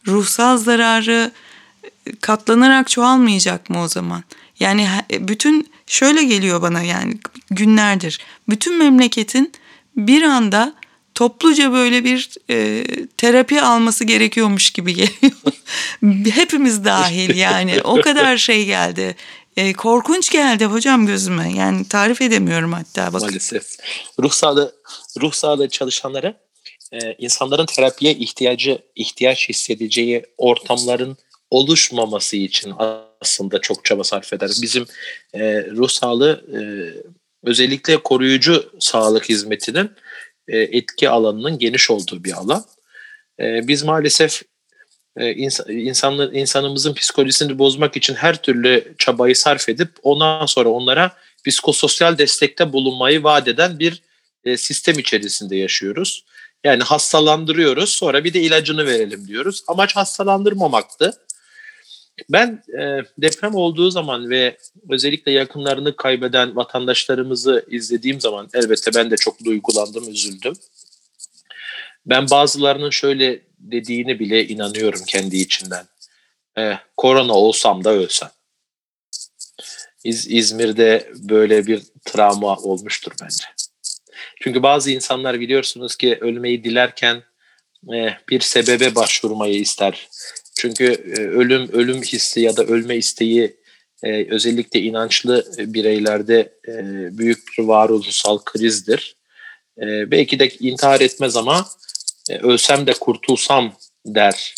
ruhsal 0.07 0.57
zararı 0.57 1.33
katlanarak 2.21 2.89
çoğalmayacak 2.89 3.71
mı 3.71 3.83
o 3.83 3.89
zaman? 3.89 4.25
Yani 4.61 4.89
bütün 5.11 5.71
şöyle 5.87 6.25
geliyor 6.25 6.63
bana 6.63 6.83
yani 6.83 7.19
günlerdir. 7.51 8.19
Bütün 8.49 8.79
memleketin 8.79 9.53
bir 9.97 10.23
anda 10.23 10.75
topluca 11.15 11.73
böyle 11.73 12.05
bir 12.05 12.31
e, 12.51 12.85
terapi 13.17 13.63
alması 13.63 14.05
gerekiyormuş 14.05 14.71
gibi 14.71 14.95
geliyor. 14.95 15.33
Hepimiz 16.35 16.85
dahil 16.85 17.37
yani 17.37 17.81
o 17.85 18.01
kadar 18.01 18.37
şey 18.37 18.65
geldi. 18.65 19.17
E, 19.57 19.73
korkunç 19.73 20.31
geldi 20.31 20.65
hocam 20.65 21.07
gözüme. 21.07 21.53
Yani 21.57 21.89
tarif 21.89 22.21
edemiyorum 22.21 22.73
hatta. 22.73 23.13
Bakın. 23.13 23.27
Maalesef. 23.27 23.67
Ruh 24.23 24.33
sağlığı, 24.33 24.75
ruh 25.21 25.33
sağlığı 25.33 25.69
çalışanları 25.69 26.37
e, 26.93 27.15
insanların 27.19 27.67
terapiye 27.67 28.15
ihtiyacı 28.15 28.79
ihtiyaç 28.95 29.49
hissedeceği 29.49 30.23
ortamların 30.39 31.17
oluşmaması 31.55 32.37
için 32.37 32.73
aslında 33.21 33.61
çok 33.61 33.85
çaba 33.85 34.05
sarf 34.05 34.33
eder. 34.33 34.51
Bizim 34.63 34.87
e, 35.35 35.67
ruh 35.67 35.89
sağlığı 35.89 36.45
e, 36.53 36.61
özellikle 37.45 37.97
koruyucu 37.97 38.73
sağlık 38.81 39.29
hizmetinin 39.29 39.91
e, 40.49 40.59
etki 40.59 41.09
alanının 41.09 41.59
geniş 41.59 41.91
olduğu 41.91 42.25
bir 42.25 42.33
alan. 42.33 42.65
E, 43.41 43.69
biz 43.69 43.83
maalesef 43.83 44.43
e, 45.17 45.25
ins- 45.33 45.73
insanlı, 45.73 46.35
insanımızın 46.35 46.95
psikolojisini 46.95 47.59
bozmak 47.59 47.97
için 47.97 48.15
her 48.15 48.43
türlü 48.43 48.95
çabayı 48.99 49.37
sarf 49.37 49.69
edip 49.69 49.91
ondan 50.03 50.47
sonra 50.47 50.69
onlara 50.69 51.17
psikososyal 51.47 52.19
destekte 52.19 52.73
bulunmayı 52.73 53.23
vaat 53.23 53.49
eden 53.49 53.79
bir 53.79 54.03
e, 54.45 54.57
sistem 54.57 54.99
içerisinde 54.99 55.57
yaşıyoruz. 55.57 56.25
Yani 56.65 56.83
hastalandırıyoruz 56.83 57.91
sonra 57.91 58.25
bir 58.25 58.35
de 58.35 58.41
ilacını 58.41 58.87
verelim 58.87 59.29
diyoruz. 59.29 59.63
Amaç 59.69 59.97
hastalandırmamaktı. 59.97 61.24
Ben 62.31 62.63
e, 62.81 63.03
deprem 63.19 63.55
olduğu 63.55 63.91
zaman 63.91 64.31
ve 64.31 64.57
özellikle 64.91 65.33
yakınlarını 65.33 65.97
kaybeden 65.97 66.57
vatandaşlarımızı 66.57 67.67
izlediğim 67.71 68.21
zaman 68.21 68.49
elbette 68.55 68.91
ben 68.95 69.11
de 69.11 69.17
çok 69.17 69.45
duygulandım, 69.45 70.11
üzüldüm. 70.11 70.55
Ben 72.07 72.31
bazılarının 72.31 72.91
şöyle 72.91 73.41
dediğini 73.59 74.19
bile 74.19 74.47
inanıyorum 74.47 75.01
kendi 75.07 75.37
içinden. 75.37 75.87
E, 76.59 76.79
korona 76.97 77.33
olsam 77.33 77.85
da 77.85 77.91
ölsem. 77.91 78.31
İz, 80.05 80.31
İzmir'de 80.31 81.13
böyle 81.15 81.67
bir 81.67 81.83
travma 82.05 82.57
olmuştur 82.57 83.13
bence. 83.23 83.45
Çünkü 84.41 84.63
bazı 84.63 84.91
insanlar 84.91 85.41
biliyorsunuz 85.41 85.97
ki 85.97 86.19
ölmeyi 86.21 86.65
dilerken 86.65 87.23
e, 87.95 88.17
bir 88.29 88.41
sebebe 88.41 88.95
başvurmayı 88.95 89.61
ister. 89.61 90.09
Çünkü 90.65 90.85
e, 90.85 91.21
ölüm 91.21 91.69
ölüm 91.73 92.03
hissi 92.03 92.41
ya 92.41 92.57
da 92.57 92.65
ölme 92.65 92.97
isteği 92.97 93.57
e, 94.03 94.31
özellikle 94.31 94.81
inançlı 94.81 95.45
bireylerde 95.59 96.53
e, 96.69 96.73
büyük 97.19 97.39
bir 97.59 97.63
varoluşsal 97.63 98.39
krizdir. 98.39 99.17
E, 99.79 100.11
belki 100.11 100.39
de 100.39 100.49
intihar 100.49 101.01
etmez 101.01 101.37
ama 101.37 101.67
e, 102.31 102.39
ölsem 102.39 102.87
de 102.87 102.93
kurtulsam 102.93 103.75
der. 104.07 104.55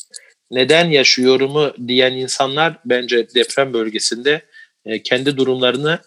Neden 0.51 0.90
yaşıyorumu 0.90 1.73
diyen 1.88 2.12
insanlar 2.12 2.79
bence 2.85 3.29
deprem 3.35 3.73
bölgesinde 3.73 4.42
e, 4.85 5.03
kendi 5.03 5.37
durumlarını 5.37 6.01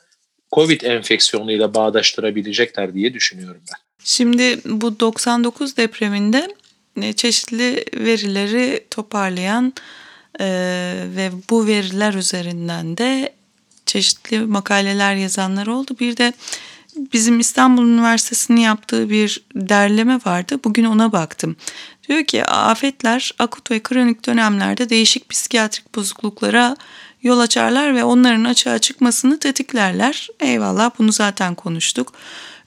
Covid 0.52 0.82
enfeksiyonuyla 0.82 1.74
bağdaştırabilecekler 1.74 2.94
diye 2.94 3.14
düşünüyorum 3.14 3.62
ben. 3.72 3.78
Şimdi 4.04 4.60
bu 4.66 5.00
99 5.00 5.78
depreminde 5.78 6.38
e, 6.38 6.59
çeşitli 7.16 7.86
verileri 7.94 8.86
toparlayan 8.92 9.74
e, 10.40 10.46
ve 11.16 11.32
bu 11.50 11.68
veriler 11.68 12.14
üzerinden 12.14 12.98
de 12.98 13.34
çeşitli 13.86 14.40
makaleler 14.40 15.16
yazanlar 15.16 15.68
oldu. 15.68 15.96
Bir 16.00 16.18
de 16.18 16.34
bizim 17.14 17.40
İstanbul 17.40 17.88
Üniversitesi'nin 17.88 18.62
yaptığı 18.62 19.10
bir 19.10 19.44
derleme 19.56 20.20
vardı. 20.26 20.60
Bugün 20.64 20.86
ona 20.86 21.12
baktım. 21.12 21.56
Diyor 22.08 22.24
ki 22.24 22.46
afetler 22.46 23.32
akut 23.40 23.72
ve 23.72 23.80
kronik 23.80 24.26
dönemlerde 24.26 24.90
değişik 24.90 25.30
psikiyatrik 25.30 25.96
bozukluklara 25.96 26.78
yol 27.22 27.40
açarlar 27.40 27.96
ve 27.96 28.04
onların 28.04 28.44
açığa 28.44 28.80
çıkmasını 28.80 29.40
tetiklerler. 29.40 30.28
Eyvallah 30.40 30.92
bunu 31.00 31.12
zaten 31.12 31.56
konuştuk. 31.56 32.14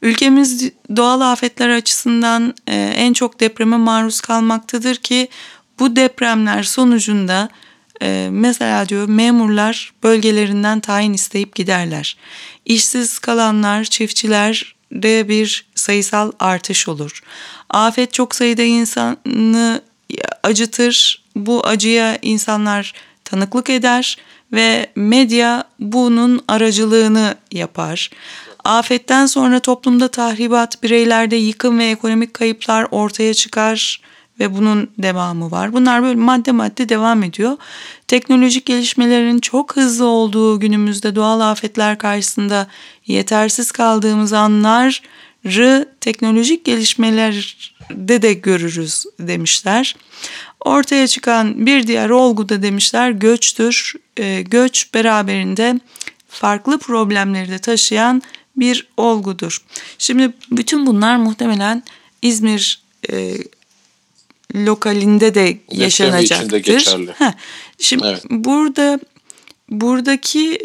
Ülkemiz 0.02 0.70
doğal 0.96 1.20
afetler 1.20 1.68
açısından 1.68 2.54
e, 2.66 2.92
en 2.96 3.12
çok 3.12 3.40
depreme 3.40 3.76
maruz 3.76 4.20
kalmaktadır 4.20 4.96
ki 4.96 5.28
bu 5.78 5.96
depremler 5.96 6.62
sonucunda 6.62 7.48
e, 8.02 8.28
mesela 8.32 8.88
diyor 8.88 9.08
memurlar 9.08 9.92
bölgelerinden 10.02 10.80
tayin 10.80 11.12
isteyip 11.12 11.54
giderler. 11.54 12.16
İşsiz 12.64 13.18
kalanlar, 13.18 13.84
çiftçilerde 13.84 15.28
bir 15.28 15.66
sayısal 15.74 16.32
artış 16.38 16.88
olur. 16.88 17.22
Afet 17.70 18.12
çok 18.12 18.34
sayıda 18.34 18.62
insanı 18.62 19.82
acıtır. 20.42 21.22
Bu 21.36 21.66
acıya 21.66 22.18
insanlar 22.22 22.94
tanıklık 23.24 23.70
eder 23.70 24.18
ve 24.52 24.86
medya 24.96 25.64
bunun 25.78 26.44
aracılığını 26.48 27.34
yapar. 27.52 28.10
Afetten 28.64 29.26
sonra 29.26 29.60
toplumda 29.60 30.08
tahribat, 30.08 30.82
bireylerde 30.82 31.36
yıkım 31.36 31.78
ve 31.78 31.86
ekonomik 31.86 32.34
kayıplar 32.34 32.86
ortaya 32.90 33.34
çıkar 33.34 34.00
ve 34.40 34.54
bunun 34.54 34.90
devamı 34.98 35.50
var. 35.50 35.72
Bunlar 35.72 36.02
böyle 36.02 36.20
madde 36.20 36.52
madde 36.52 36.88
devam 36.88 37.22
ediyor. 37.22 37.56
Teknolojik 38.08 38.66
gelişmelerin 38.66 39.38
çok 39.38 39.76
hızlı 39.76 40.06
olduğu 40.06 40.60
günümüzde 40.60 41.14
doğal 41.14 41.40
afetler 41.40 41.98
karşısında 41.98 42.66
yetersiz 43.06 43.72
kaldığımız 43.72 44.32
anları 44.32 45.88
teknolojik 46.00 46.64
gelişmelerde 46.64 48.22
de 48.22 48.32
görürüz 48.32 49.04
demişler. 49.20 49.96
Ortaya 50.64 51.06
çıkan 51.06 51.66
bir 51.66 51.86
diğer 51.86 52.10
olgu 52.10 52.48
da 52.48 52.62
demişler 52.62 53.10
göçtür. 53.10 53.92
E, 54.16 54.42
göç 54.42 54.94
beraberinde 54.94 55.80
farklı 56.28 56.78
problemleri 56.78 57.50
de 57.50 57.58
taşıyan 57.58 58.22
bir 58.56 58.88
olgudur. 58.96 59.64
Şimdi 59.98 60.32
bütün 60.50 60.86
bunlar 60.86 61.16
muhtemelen 61.16 61.82
İzmir 62.22 62.82
e, 63.10 63.36
lokalinde 64.54 65.34
de 65.34 65.58
yaşanacaktır. 65.72 66.86
Heh, 67.18 67.32
şimdi 67.78 68.06
evet. 68.06 68.24
burada 68.30 69.00
buradaki 69.68 70.58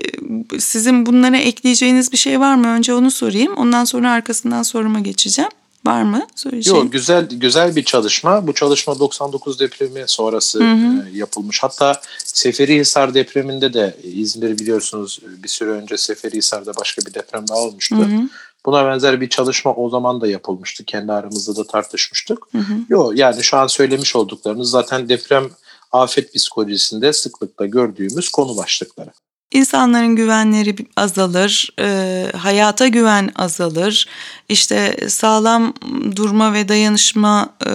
sizin 0.60 1.06
bunlara 1.06 1.38
ekleyeceğiniz 1.38 2.12
bir 2.12 2.17
şey 2.17 2.39
var 2.39 2.56
mı? 2.56 2.67
Önce 2.67 2.93
onu 2.93 3.12
sorayım. 3.12 3.54
Ondan 3.54 3.86
sonra 3.86 4.12
arkasından 4.12 4.63
soruma 4.63 5.00
geçeceğim. 5.00 5.52
Var 5.88 6.02
mı 6.02 6.28
söyleyeceğim? 6.36 6.84
Yok 6.84 6.91
güzel 6.91 7.28
güzel 7.30 7.76
bir 7.76 7.84
çalışma. 7.84 8.47
Bu 8.47 8.54
çalışma 8.54 9.00
99 9.00 9.60
depremi 9.60 10.04
sonrası 10.08 10.60
hı 10.60 10.73
hı. 10.73 11.08
E, 11.08 11.17
yapılmış. 11.17 11.63
Hatta 11.63 12.02
Seferihisar 12.26 13.13
depreminde 13.13 13.73
de 13.73 13.97
İzmir 14.04 14.60
biliyorsunuz 14.60 15.19
bir 15.43 15.47
süre 15.47 15.69
önce 15.69 15.97
Seferihisar'da 15.97 16.76
başka 16.76 17.02
bir 17.02 17.13
deprem 17.13 17.47
daha 17.47 17.58
olmuştu. 17.58 17.95
Hı 17.95 18.02
hı. 18.02 18.30
Buna 18.65 18.86
benzer 18.86 19.21
bir 19.21 19.30
çalışma 19.30 19.73
o 19.73 19.89
zaman 19.89 20.21
da 20.21 20.28
yapılmıştı. 20.28 20.86
Kendi 20.86 21.12
aramızda 21.12 21.56
da 21.56 21.67
tartışmıştık. 21.67 22.39
Hı 22.52 22.58
hı. 22.58 22.73
Yok 22.89 23.17
yani 23.17 23.43
şu 23.43 23.58
an 23.58 23.67
söylemiş 23.67 24.15
olduklarınız 24.15 24.69
zaten 24.69 25.10
deprem 25.10 25.50
afet 25.91 26.34
psikolojisinde 26.34 27.13
sıklıkla 27.13 27.65
gördüğümüz 27.65 28.30
konu 28.30 28.58
başlıkları. 28.58 29.12
İnsanların 29.51 30.15
güvenleri 30.15 30.75
azalır, 30.95 31.69
e, 31.79 32.31
hayata 32.38 32.88
güven 32.88 33.29
azalır, 33.36 34.07
işte 34.49 34.97
sağlam 35.10 35.73
durma 36.15 36.53
ve 36.53 36.69
dayanışma, 36.69 37.53
e, 37.67 37.71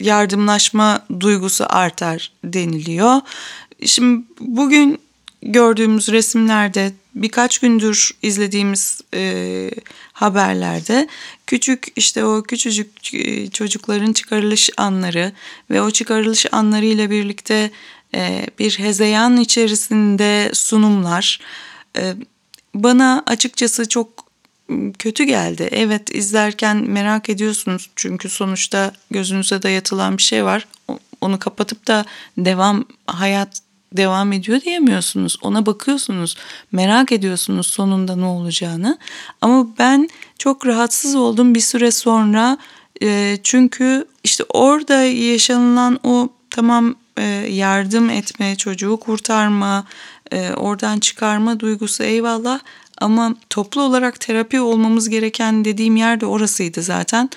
yardımlaşma 0.00 1.06
duygusu 1.20 1.64
artar 1.68 2.32
deniliyor. 2.44 3.20
Şimdi 3.84 4.24
bugün 4.40 4.98
gördüğümüz 5.42 6.08
resimlerde 6.08 6.92
birkaç 7.14 7.58
gündür 7.58 8.10
izlediğimiz 8.22 9.00
e, 9.14 9.70
haberlerde 10.12 11.08
küçük 11.46 11.86
işte 11.96 12.24
o 12.24 12.42
küçücük 12.42 13.14
e, 13.14 13.50
çocukların 13.50 14.12
çıkarılış 14.12 14.70
anları 14.76 15.32
ve 15.70 15.82
o 15.82 15.90
çıkarılış 15.90 16.46
anları 16.52 16.84
ile 16.84 17.10
birlikte 17.10 17.70
bir 18.58 18.78
hezeyan 18.78 19.36
içerisinde 19.36 20.50
sunumlar 20.52 21.40
e, 21.96 22.14
bana 22.74 23.22
açıkçası 23.26 23.88
çok 23.88 24.08
kötü 24.98 25.24
geldi. 25.24 25.68
Evet 25.72 26.14
izlerken 26.14 26.76
merak 26.76 27.28
ediyorsunuz 27.28 27.90
çünkü 27.96 28.28
sonuçta 28.28 28.92
gözünüze 29.10 29.62
dayatılan 29.62 30.18
bir 30.18 30.22
şey 30.22 30.44
var. 30.44 30.66
Onu 31.20 31.38
kapatıp 31.38 31.86
da 31.86 32.04
devam 32.38 32.84
hayat 33.06 33.60
devam 33.92 34.32
ediyor 34.32 34.60
diyemiyorsunuz. 34.60 35.38
Ona 35.42 35.66
bakıyorsunuz, 35.66 36.36
merak 36.72 37.12
ediyorsunuz 37.12 37.66
sonunda 37.66 38.16
ne 38.16 38.24
olacağını. 38.24 38.98
Ama 39.40 39.66
ben 39.78 40.08
çok 40.38 40.66
rahatsız 40.66 41.14
oldum 41.14 41.54
bir 41.54 41.60
süre 41.60 41.90
sonra. 41.90 42.58
E, 43.02 43.38
çünkü 43.42 44.04
işte 44.24 44.44
orada 44.48 45.02
yaşanılan 45.02 46.00
o 46.02 46.28
tamam 46.50 46.90
e, 46.90 46.94
yardım 47.48 48.10
etme, 48.10 48.56
çocuğu 48.56 48.96
kurtarma, 48.96 49.84
e, 50.32 50.50
oradan 50.50 51.00
çıkarma 51.00 51.60
duygusu 51.60 52.02
eyvallah. 52.02 52.60
Ama 52.98 53.34
toplu 53.50 53.82
olarak 53.82 54.20
terapi 54.20 54.60
olmamız 54.60 55.08
gereken 55.08 55.64
dediğim 55.64 55.96
yer 55.96 56.20
de 56.20 56.26
orasıydı 56.26 56.82
zaten. 56.82 57.30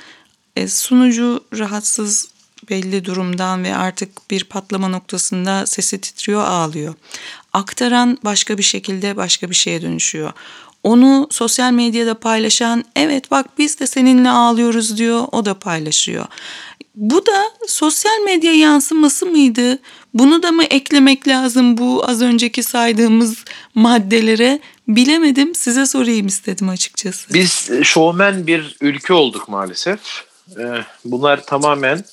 E, 0.55 0.67
sunucu 0.67 1.43
rahatsız 1.57 2.27
belli 2.69 3.05
durumdan 3.05 3.63
ve 3.63 3.75
artık 3.75 4.31
bir 4.31 4.43
patlama 4.43 4.87
noktasında 4.87 5.65
sesi 5.65 6.01
titriyor, 6.01 6.43
ağlıyor. 6.43 6.93
Aktaran 7.53 8.17
başka 8.23 8.57
bir 8.57 8.63
şekilde 8.63 9.17
başka 9.17 9.49
bir 9.49 9.55
şeye 9.55 9.81
dönüşüyor. 9.81 10.33
Onu 10.83 11.27
sosyal 11.31 11.71
medyada 11.71 12.13
paylaşan 12.13 12.85
evet 12.95 13.31
bak 13.31 13.45
biz 13.57 13.79
de 13.79 13.87
seninle 13.87 14.29
ağlıyoruz 14.29 14.97
diyor 14.97 15.27
o 15.31 15.45
da 15.45 15.53
paylaşıyor. 15.53 16.25
Bu 16.97 17.25
da 17.25 17.43
sosyal 17.67 18.19
medya 18.25 18.53
yansıması 18.53 19.25
mıydı? 19.25 19.79
Bunu 20.13 20.43
da 20.43 20.51
mı 20.51 20.63
eklemek 20.63 21.27
lazım 21.27 21.77
bu 21.77 22.03
az 22.07 22.21
önceki 22.21 22.63
saydığımız 22.63 23.45
maddelere? 23.75 24.60
Bilemedim 24.88 25.55
size 25.55 25.86
sorayım 25.86 26.27
istedim 26.27 26.69
açıkçası. 26.69 27.33
Biz 27.33 27.69
şovmen 27.83 28.47
bir 28.47 28.77
ülke 28.81 29.13
olduk 29.13 29.49
maalesef. 29.49 29.99
Ee, 30.60 30.63
bunlar 31.05 31.45
tamamen 31.45 32.03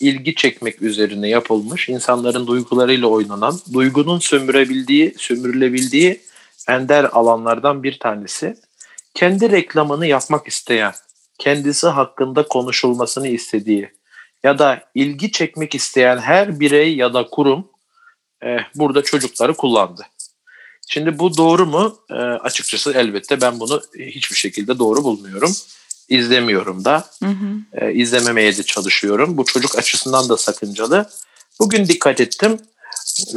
ilgi 0.00 0.34
çekmek 0.34 0.82
üzerine 0.82 1.28
yapılmış, 1.28 1.88
insanların 1.88 2.46
duygularıyla 2.46 3.08
oynanan, 3.08 3.60
duygunun 3.72 4.18
sömürebildiği, 4.18 5.14
sömürülebildiği 5.18 6.20
ender 6.68 7.04
alanlardan 7.04 7.82
bir 7.82 7.98
tanesi. 7.98 8.56
Kendi 9.14 9.50
reklamını 9.50 10.06
yapmak 10.06 10.48
isteyen, 10.48 10.92
kendisi 11.38 11.86
hakkında 11.86 12.48
konuşulmasını 12.48 13.28
istediği 13.28 13.99
ya 14.42 14.58
da 14.58 14.82
ilgi 14.94 15.32
çekmek 15.32 15.74
isteyen 15.74 16.18
her 16.18 16.60
birey 16.60 16.96
ya 16.96 17.14
da 17.14 17.26
kurum 17.26 17.68
e, 18.44 18.56
burada 18.74 19.02
çocukları 19.02 19.54
kullandı. 19.54 20.06
Şimdi 20.88 21.18
bu 21.18 21.36
doğru 21.36 21.66
mu? 21.66 21.98
E, 22.10 22.14
açıkçası 22.14 22.92
elbette 22.92 23.40
ben 23.40 23.60
bunu 23.60 23.82
hiçbir 23.98 24.36
şekilde 24.36 24.78
doğru 24.78 25.04
bulmuyorum 25.04 25.52
izlemiyorum 26.10 26.84
da. 26.84 27.04
Hı 27.22 27.28
hı. 27.28 27.84
E, 27.84 27.94
izlememeye 27.94 28.56
de 28.56 28.62
çalışıyorum. 28.62 29.36
Bu 29.36 29.44
çocuk 29.44 29.78
açısından 29.78 30.28
da 30.28 30.36
sakıncalı. 30.36 31.10
Bugün 31.60 31.88
dikkat 31.88 32.20
ettim. 32.20 32.58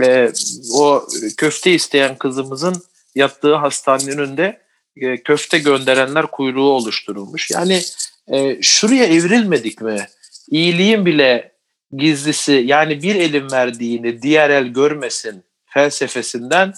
E, 0.04 0.32
o 0.74 1.08
köfte 1.38 1.74
isteyen 1.74 2.18
kızımızın 2.18 2.84
yattığı 3.16 3.56
hastanenin 3.56 4.18
önünde 4.18 4.62
e, 4.98 5.24
köfte 5.24 5.60
gönderenler 5.60 6.28
kuyruğu 6.28 6.70
oluşturulmuş. 6.70 7.52
Yani 7.52 7.82
e, 8.28 8.62
şuraya 8.62 9.06
evrilmedik 9.06 9.82
mi? 9.82 10.08
İyiliğin 10.50 11.06
bile 11.06 11.54
gizlisi 11.98 12.52
yani 12.66 13.02
bir 13.04 13.16
elin 13.16 13.52
verdiğini 13.52 14.22
diğer 14.22 14.50
el 14.50 14.68
görmesin 14.68 15.44
felsefesinden 15.66 16.74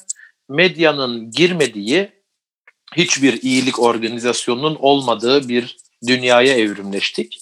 medyanın 0.50 1.32
girmediği 1.32 2.12
hiçbir 2.96 3.42
iyilik 3.42 3.80
organizasyonunun 3.80 4.76
olmadığı 4.76 5.50
bir 5.50 5.78
dünyaya 6.08 6.58
evrimleştik. 6.58 7.40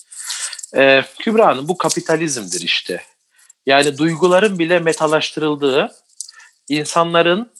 Ee, 0.75 1.03
Kübra 1.19 1.47
Hanım 1.47 1.67
bu 1.67 1.77
kapitalizmdir 1.77 2.61
işte. 2.61 3.03
Yani 3.65 3.97
duyguların 3.97 4.59
bile 4.59 4.79
metalaştırıldığı, 4.79 5.91
insanların 6.69 7.51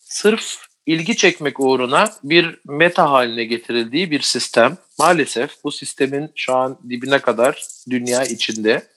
sırf 0.00 0.69
ilgi 0.86 1.16
çekmek 1.16 1.60
uğruna 1.60 2.12
bir 2.24 2.60
meta 2.64 3.10
haline 3.10 3.44
getirildiği 3.44 4.10
bir 4.10 4.20
sistem. 4.20 4.76
Maalesef 4.98 5.64
bu 5.64 5.72
sistemin 5.72 6.30
şu 6.34 6.54
an 6.54 6.78
dibine 6.88 7.18
kadar 7.18 7.64
dünya 7.90 8.24
içinde. 8.24 8.88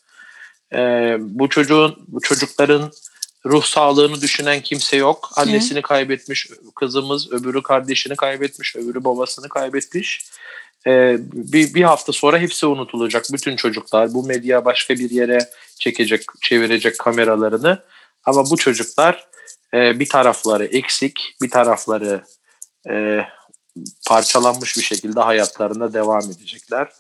Ee, 0.73 1.15
bu 1.19 1.49
çocuğun, 1.49 2.05
bu 2.07 2.21
çocukların 2.21 2.91
ruh 3.45 3.63
sağlığını 3.63 4.21
düşünen 4.21 4.61
kimse 4.61 4.97
yok. 4.97 5.29
Annesini 5.35 5.73
evet. 5.73 5.87
kaybetmiş 5.87 6.47
kızımız, 6.75 7.31
öbürü 7.31 7.63
kardeşini 7.63 8.15
kaybetmiş, 8.15 8.75
öbürü 8.75 9.03
babasını 9.03 9.49
kaybetmiş 9.49 10.25
e, 10.87 11.17
bir, 11.33 11.73
bir 11.73 11.83
hafta 11.83 12.13
sonra 12.13 12.39
hepsi 12.39 12.65
unutulacak. 12.65 13.25
Bütün 13.33 13.55
çocuklar 13.55 14.13
bu 14.13 14.23
medya 14.23 14.65
başka 14.65 14.95
bir 14.95 15.09
yere 15.09 15.49
çekecek, 15.79 16.21
çevirecek 16.41 16.99
kameralarını. 16.99 17.83
Ama 18.25 18.49
bu 18.49 18.57
çocuklar 18.57 19.27
e, 19.73 19.99
bir 19.99 20.09
tarafları 20.09 20.65
eksik, 20.65 21.35
bir 21.41 21.49
tarafları 21.49 22.23
e, 22.89 23.19
parçalanmış 24.07 24.77
bir 24.77 24.81
şekilde 24.81 25.19
hayatlarına 25.19 25.93
devam 25.93 26.21
edecekler. 26.31 26.91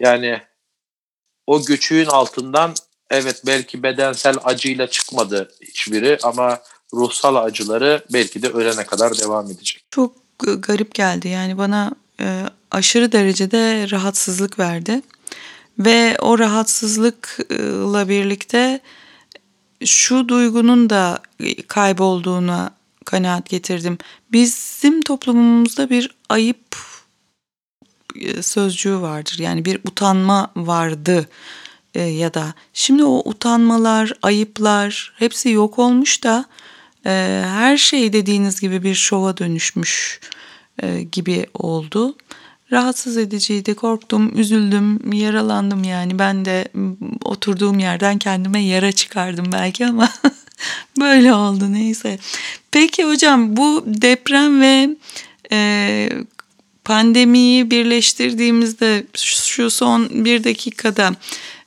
Yani 0.00 0.40
o 1.46 1.64
göçüğün 1.64 2.06
altından 2.06 2.74
evet 3.10 3.42
belki 3.46 3.82
bedensel 3.82 4.36
acıyla 4.44 4.86
çıkmadı 4.86 5.50
hiçbiri 5.60 6.18
ama 6.22 6.60
ruhsal 6.94 7.36
acıları 7.36 8.04
belki 8.12 8.42
de 8.42 8.48
ölene 8.48 8.86
kadar 8.86 9.18
devam 9.18 9.50
edecek. 9.50 9.84
Çok 9.90 10.14
garip 10.38 10.94
geldi 10.94 11.28
yani 11.28 11.58
bana 11.58 11.92
e, 12.20 12.42
aşırı 12.70 13.12
derecede 13.12 13.90
rahatsızlık 13.90 14.58
verdi. 14.58 15.00
Ve 15.78 16.16
o 16.20 16.38
rahatsızlıkla 16.38 18.08
birlikte 18.08 18.80
şu 19.86 20.28
duygunun 20.28 20.90
da 20.90 21.18
kaybolduğuna 21.68 22.70
kanaat 23.04 23.48
getirdim. 23.48 23.98
Bizim 24.32 25.02
toplumumuzda 25.02 25.90
bir 25.90 26.10
ayıp 26.28 26.76
e, 28.20 28.42
sözcüğü 28.42 29.00
vardır. 29.00 29.38
Yani 29.38 29.64
bir 29.64 29.80
utanma 29.84 30.50
vardı 30.56 31.28
e, 31.94 32.02
ya 32.02 32.34
da 32.34 32.54
şimdi 32.72 33.04
o 33.04 33.22
utanmalar, 33.24 34.12
ayıplar 34.22 35.12
hepsi 35.16 35.50
yok 35.50 35.78
olmuş 35.78 36.24
da 36.24 36.44
e, 37.06 37.42
her 37.46 37.76
şey 37.76 38.12
dediğiniz 38.12 38.60
gibi 38.60 38.82
bir 38.82 38.94
şova 38.94 39.36
dönüşmüş 39.36 40.20
gibi 41.12 41.46
oldu 41.54 42.16
rahatsız 42.72 43.16
ediciydi. 43.16 43.74
Korktum, 43.74 44.38
üzüldüm, 44.38 45.12
yaralandım 45.12 45.84
yani. 45.84 46.18
Ben 46.18 46.44
de 46.44 46.68
oturduğum 47.24 47.78
yerden 47.78 48.18
kendime 48.18 48.62
yara 48.64 48.92
çıkardım 48.92 49.46
belki 49.52 49.86
ama 49.86 50.08
böyle 51.00 51.34
oldu 51.34 51.72
neyse. 51.72 52.18
Peki 52.70 53.04
hocam 53.04 53.56
bu 53.56 53.84
deprem 53.86 54.60
ve 54.60 54.96
e, 55.52 56.08
pandemiyi 56.84 57.70
birleştirdiğimizde 57.70 59.06
şu 59.16 59.70
son 59.70 60.24
bir 60.24 60.44
dakikada 60.44 61.14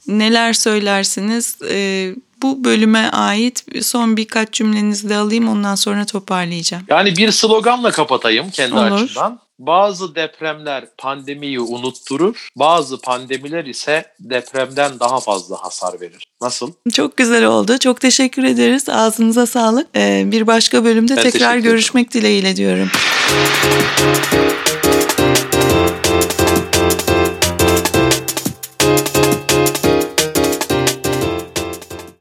neler 0.08 0.54
söylersiniz? 0.54 1.58
E, 1.70 2.13
Bu 2.41 2.63
bölüme 2.63 3.10
ait 3.10 3.65
son 3.82 4.18
birkaç 4.18 4.52
cümlenizi 4.54 5.10
de 5.10 5.15
alayım 5.15 5.48
ondan 5.48 5.76
sonra 5.76 6.06
toparlayacağım. 6.06 6.84
Yani 6.89 7.18
bir 7.18 7.32
sloganla 7.32 7.91
kapatayım 7.91 8.50
kendi 8.50 8.74
Olur. 8.76 8.91
açımdan. 8.91 9.39
Bazı 9.60 10.15
depremler 10.15 10.86
pandemiyi 10.98 11.60
unutturur, 11.60 12.48
bazı 12.56 13.02
pandemiler 13.02 13.65
ise 13.65 14.06
depremden 14.20 15.00
daha 15.00 15.20
fazla 15.20 15.63
hasar 15.63 16.02
verir. 16.02 16.28
Nasıl? 16.41 16.72
Çok 16.94 17.18
güzel 17.18 17.46
oldu. 17.46 17.78
Çok 17.78 18.02
teşekkür 18.02 18.44
ederiz. 18.44 18.89
Ağzınıza 18.89 19.46
sağlık. 19.46 19.88
Ee, 19.96 20.24
bir 20.26 20.48
başka 20.48 20.86
bölümde 20.86 21.15
Ben 21.15 21.24
tekrar 21.24 21.58
görüşmek 21.58 22.13
dileğiyle 22.13 22.56
diyorum. 22.56 22.89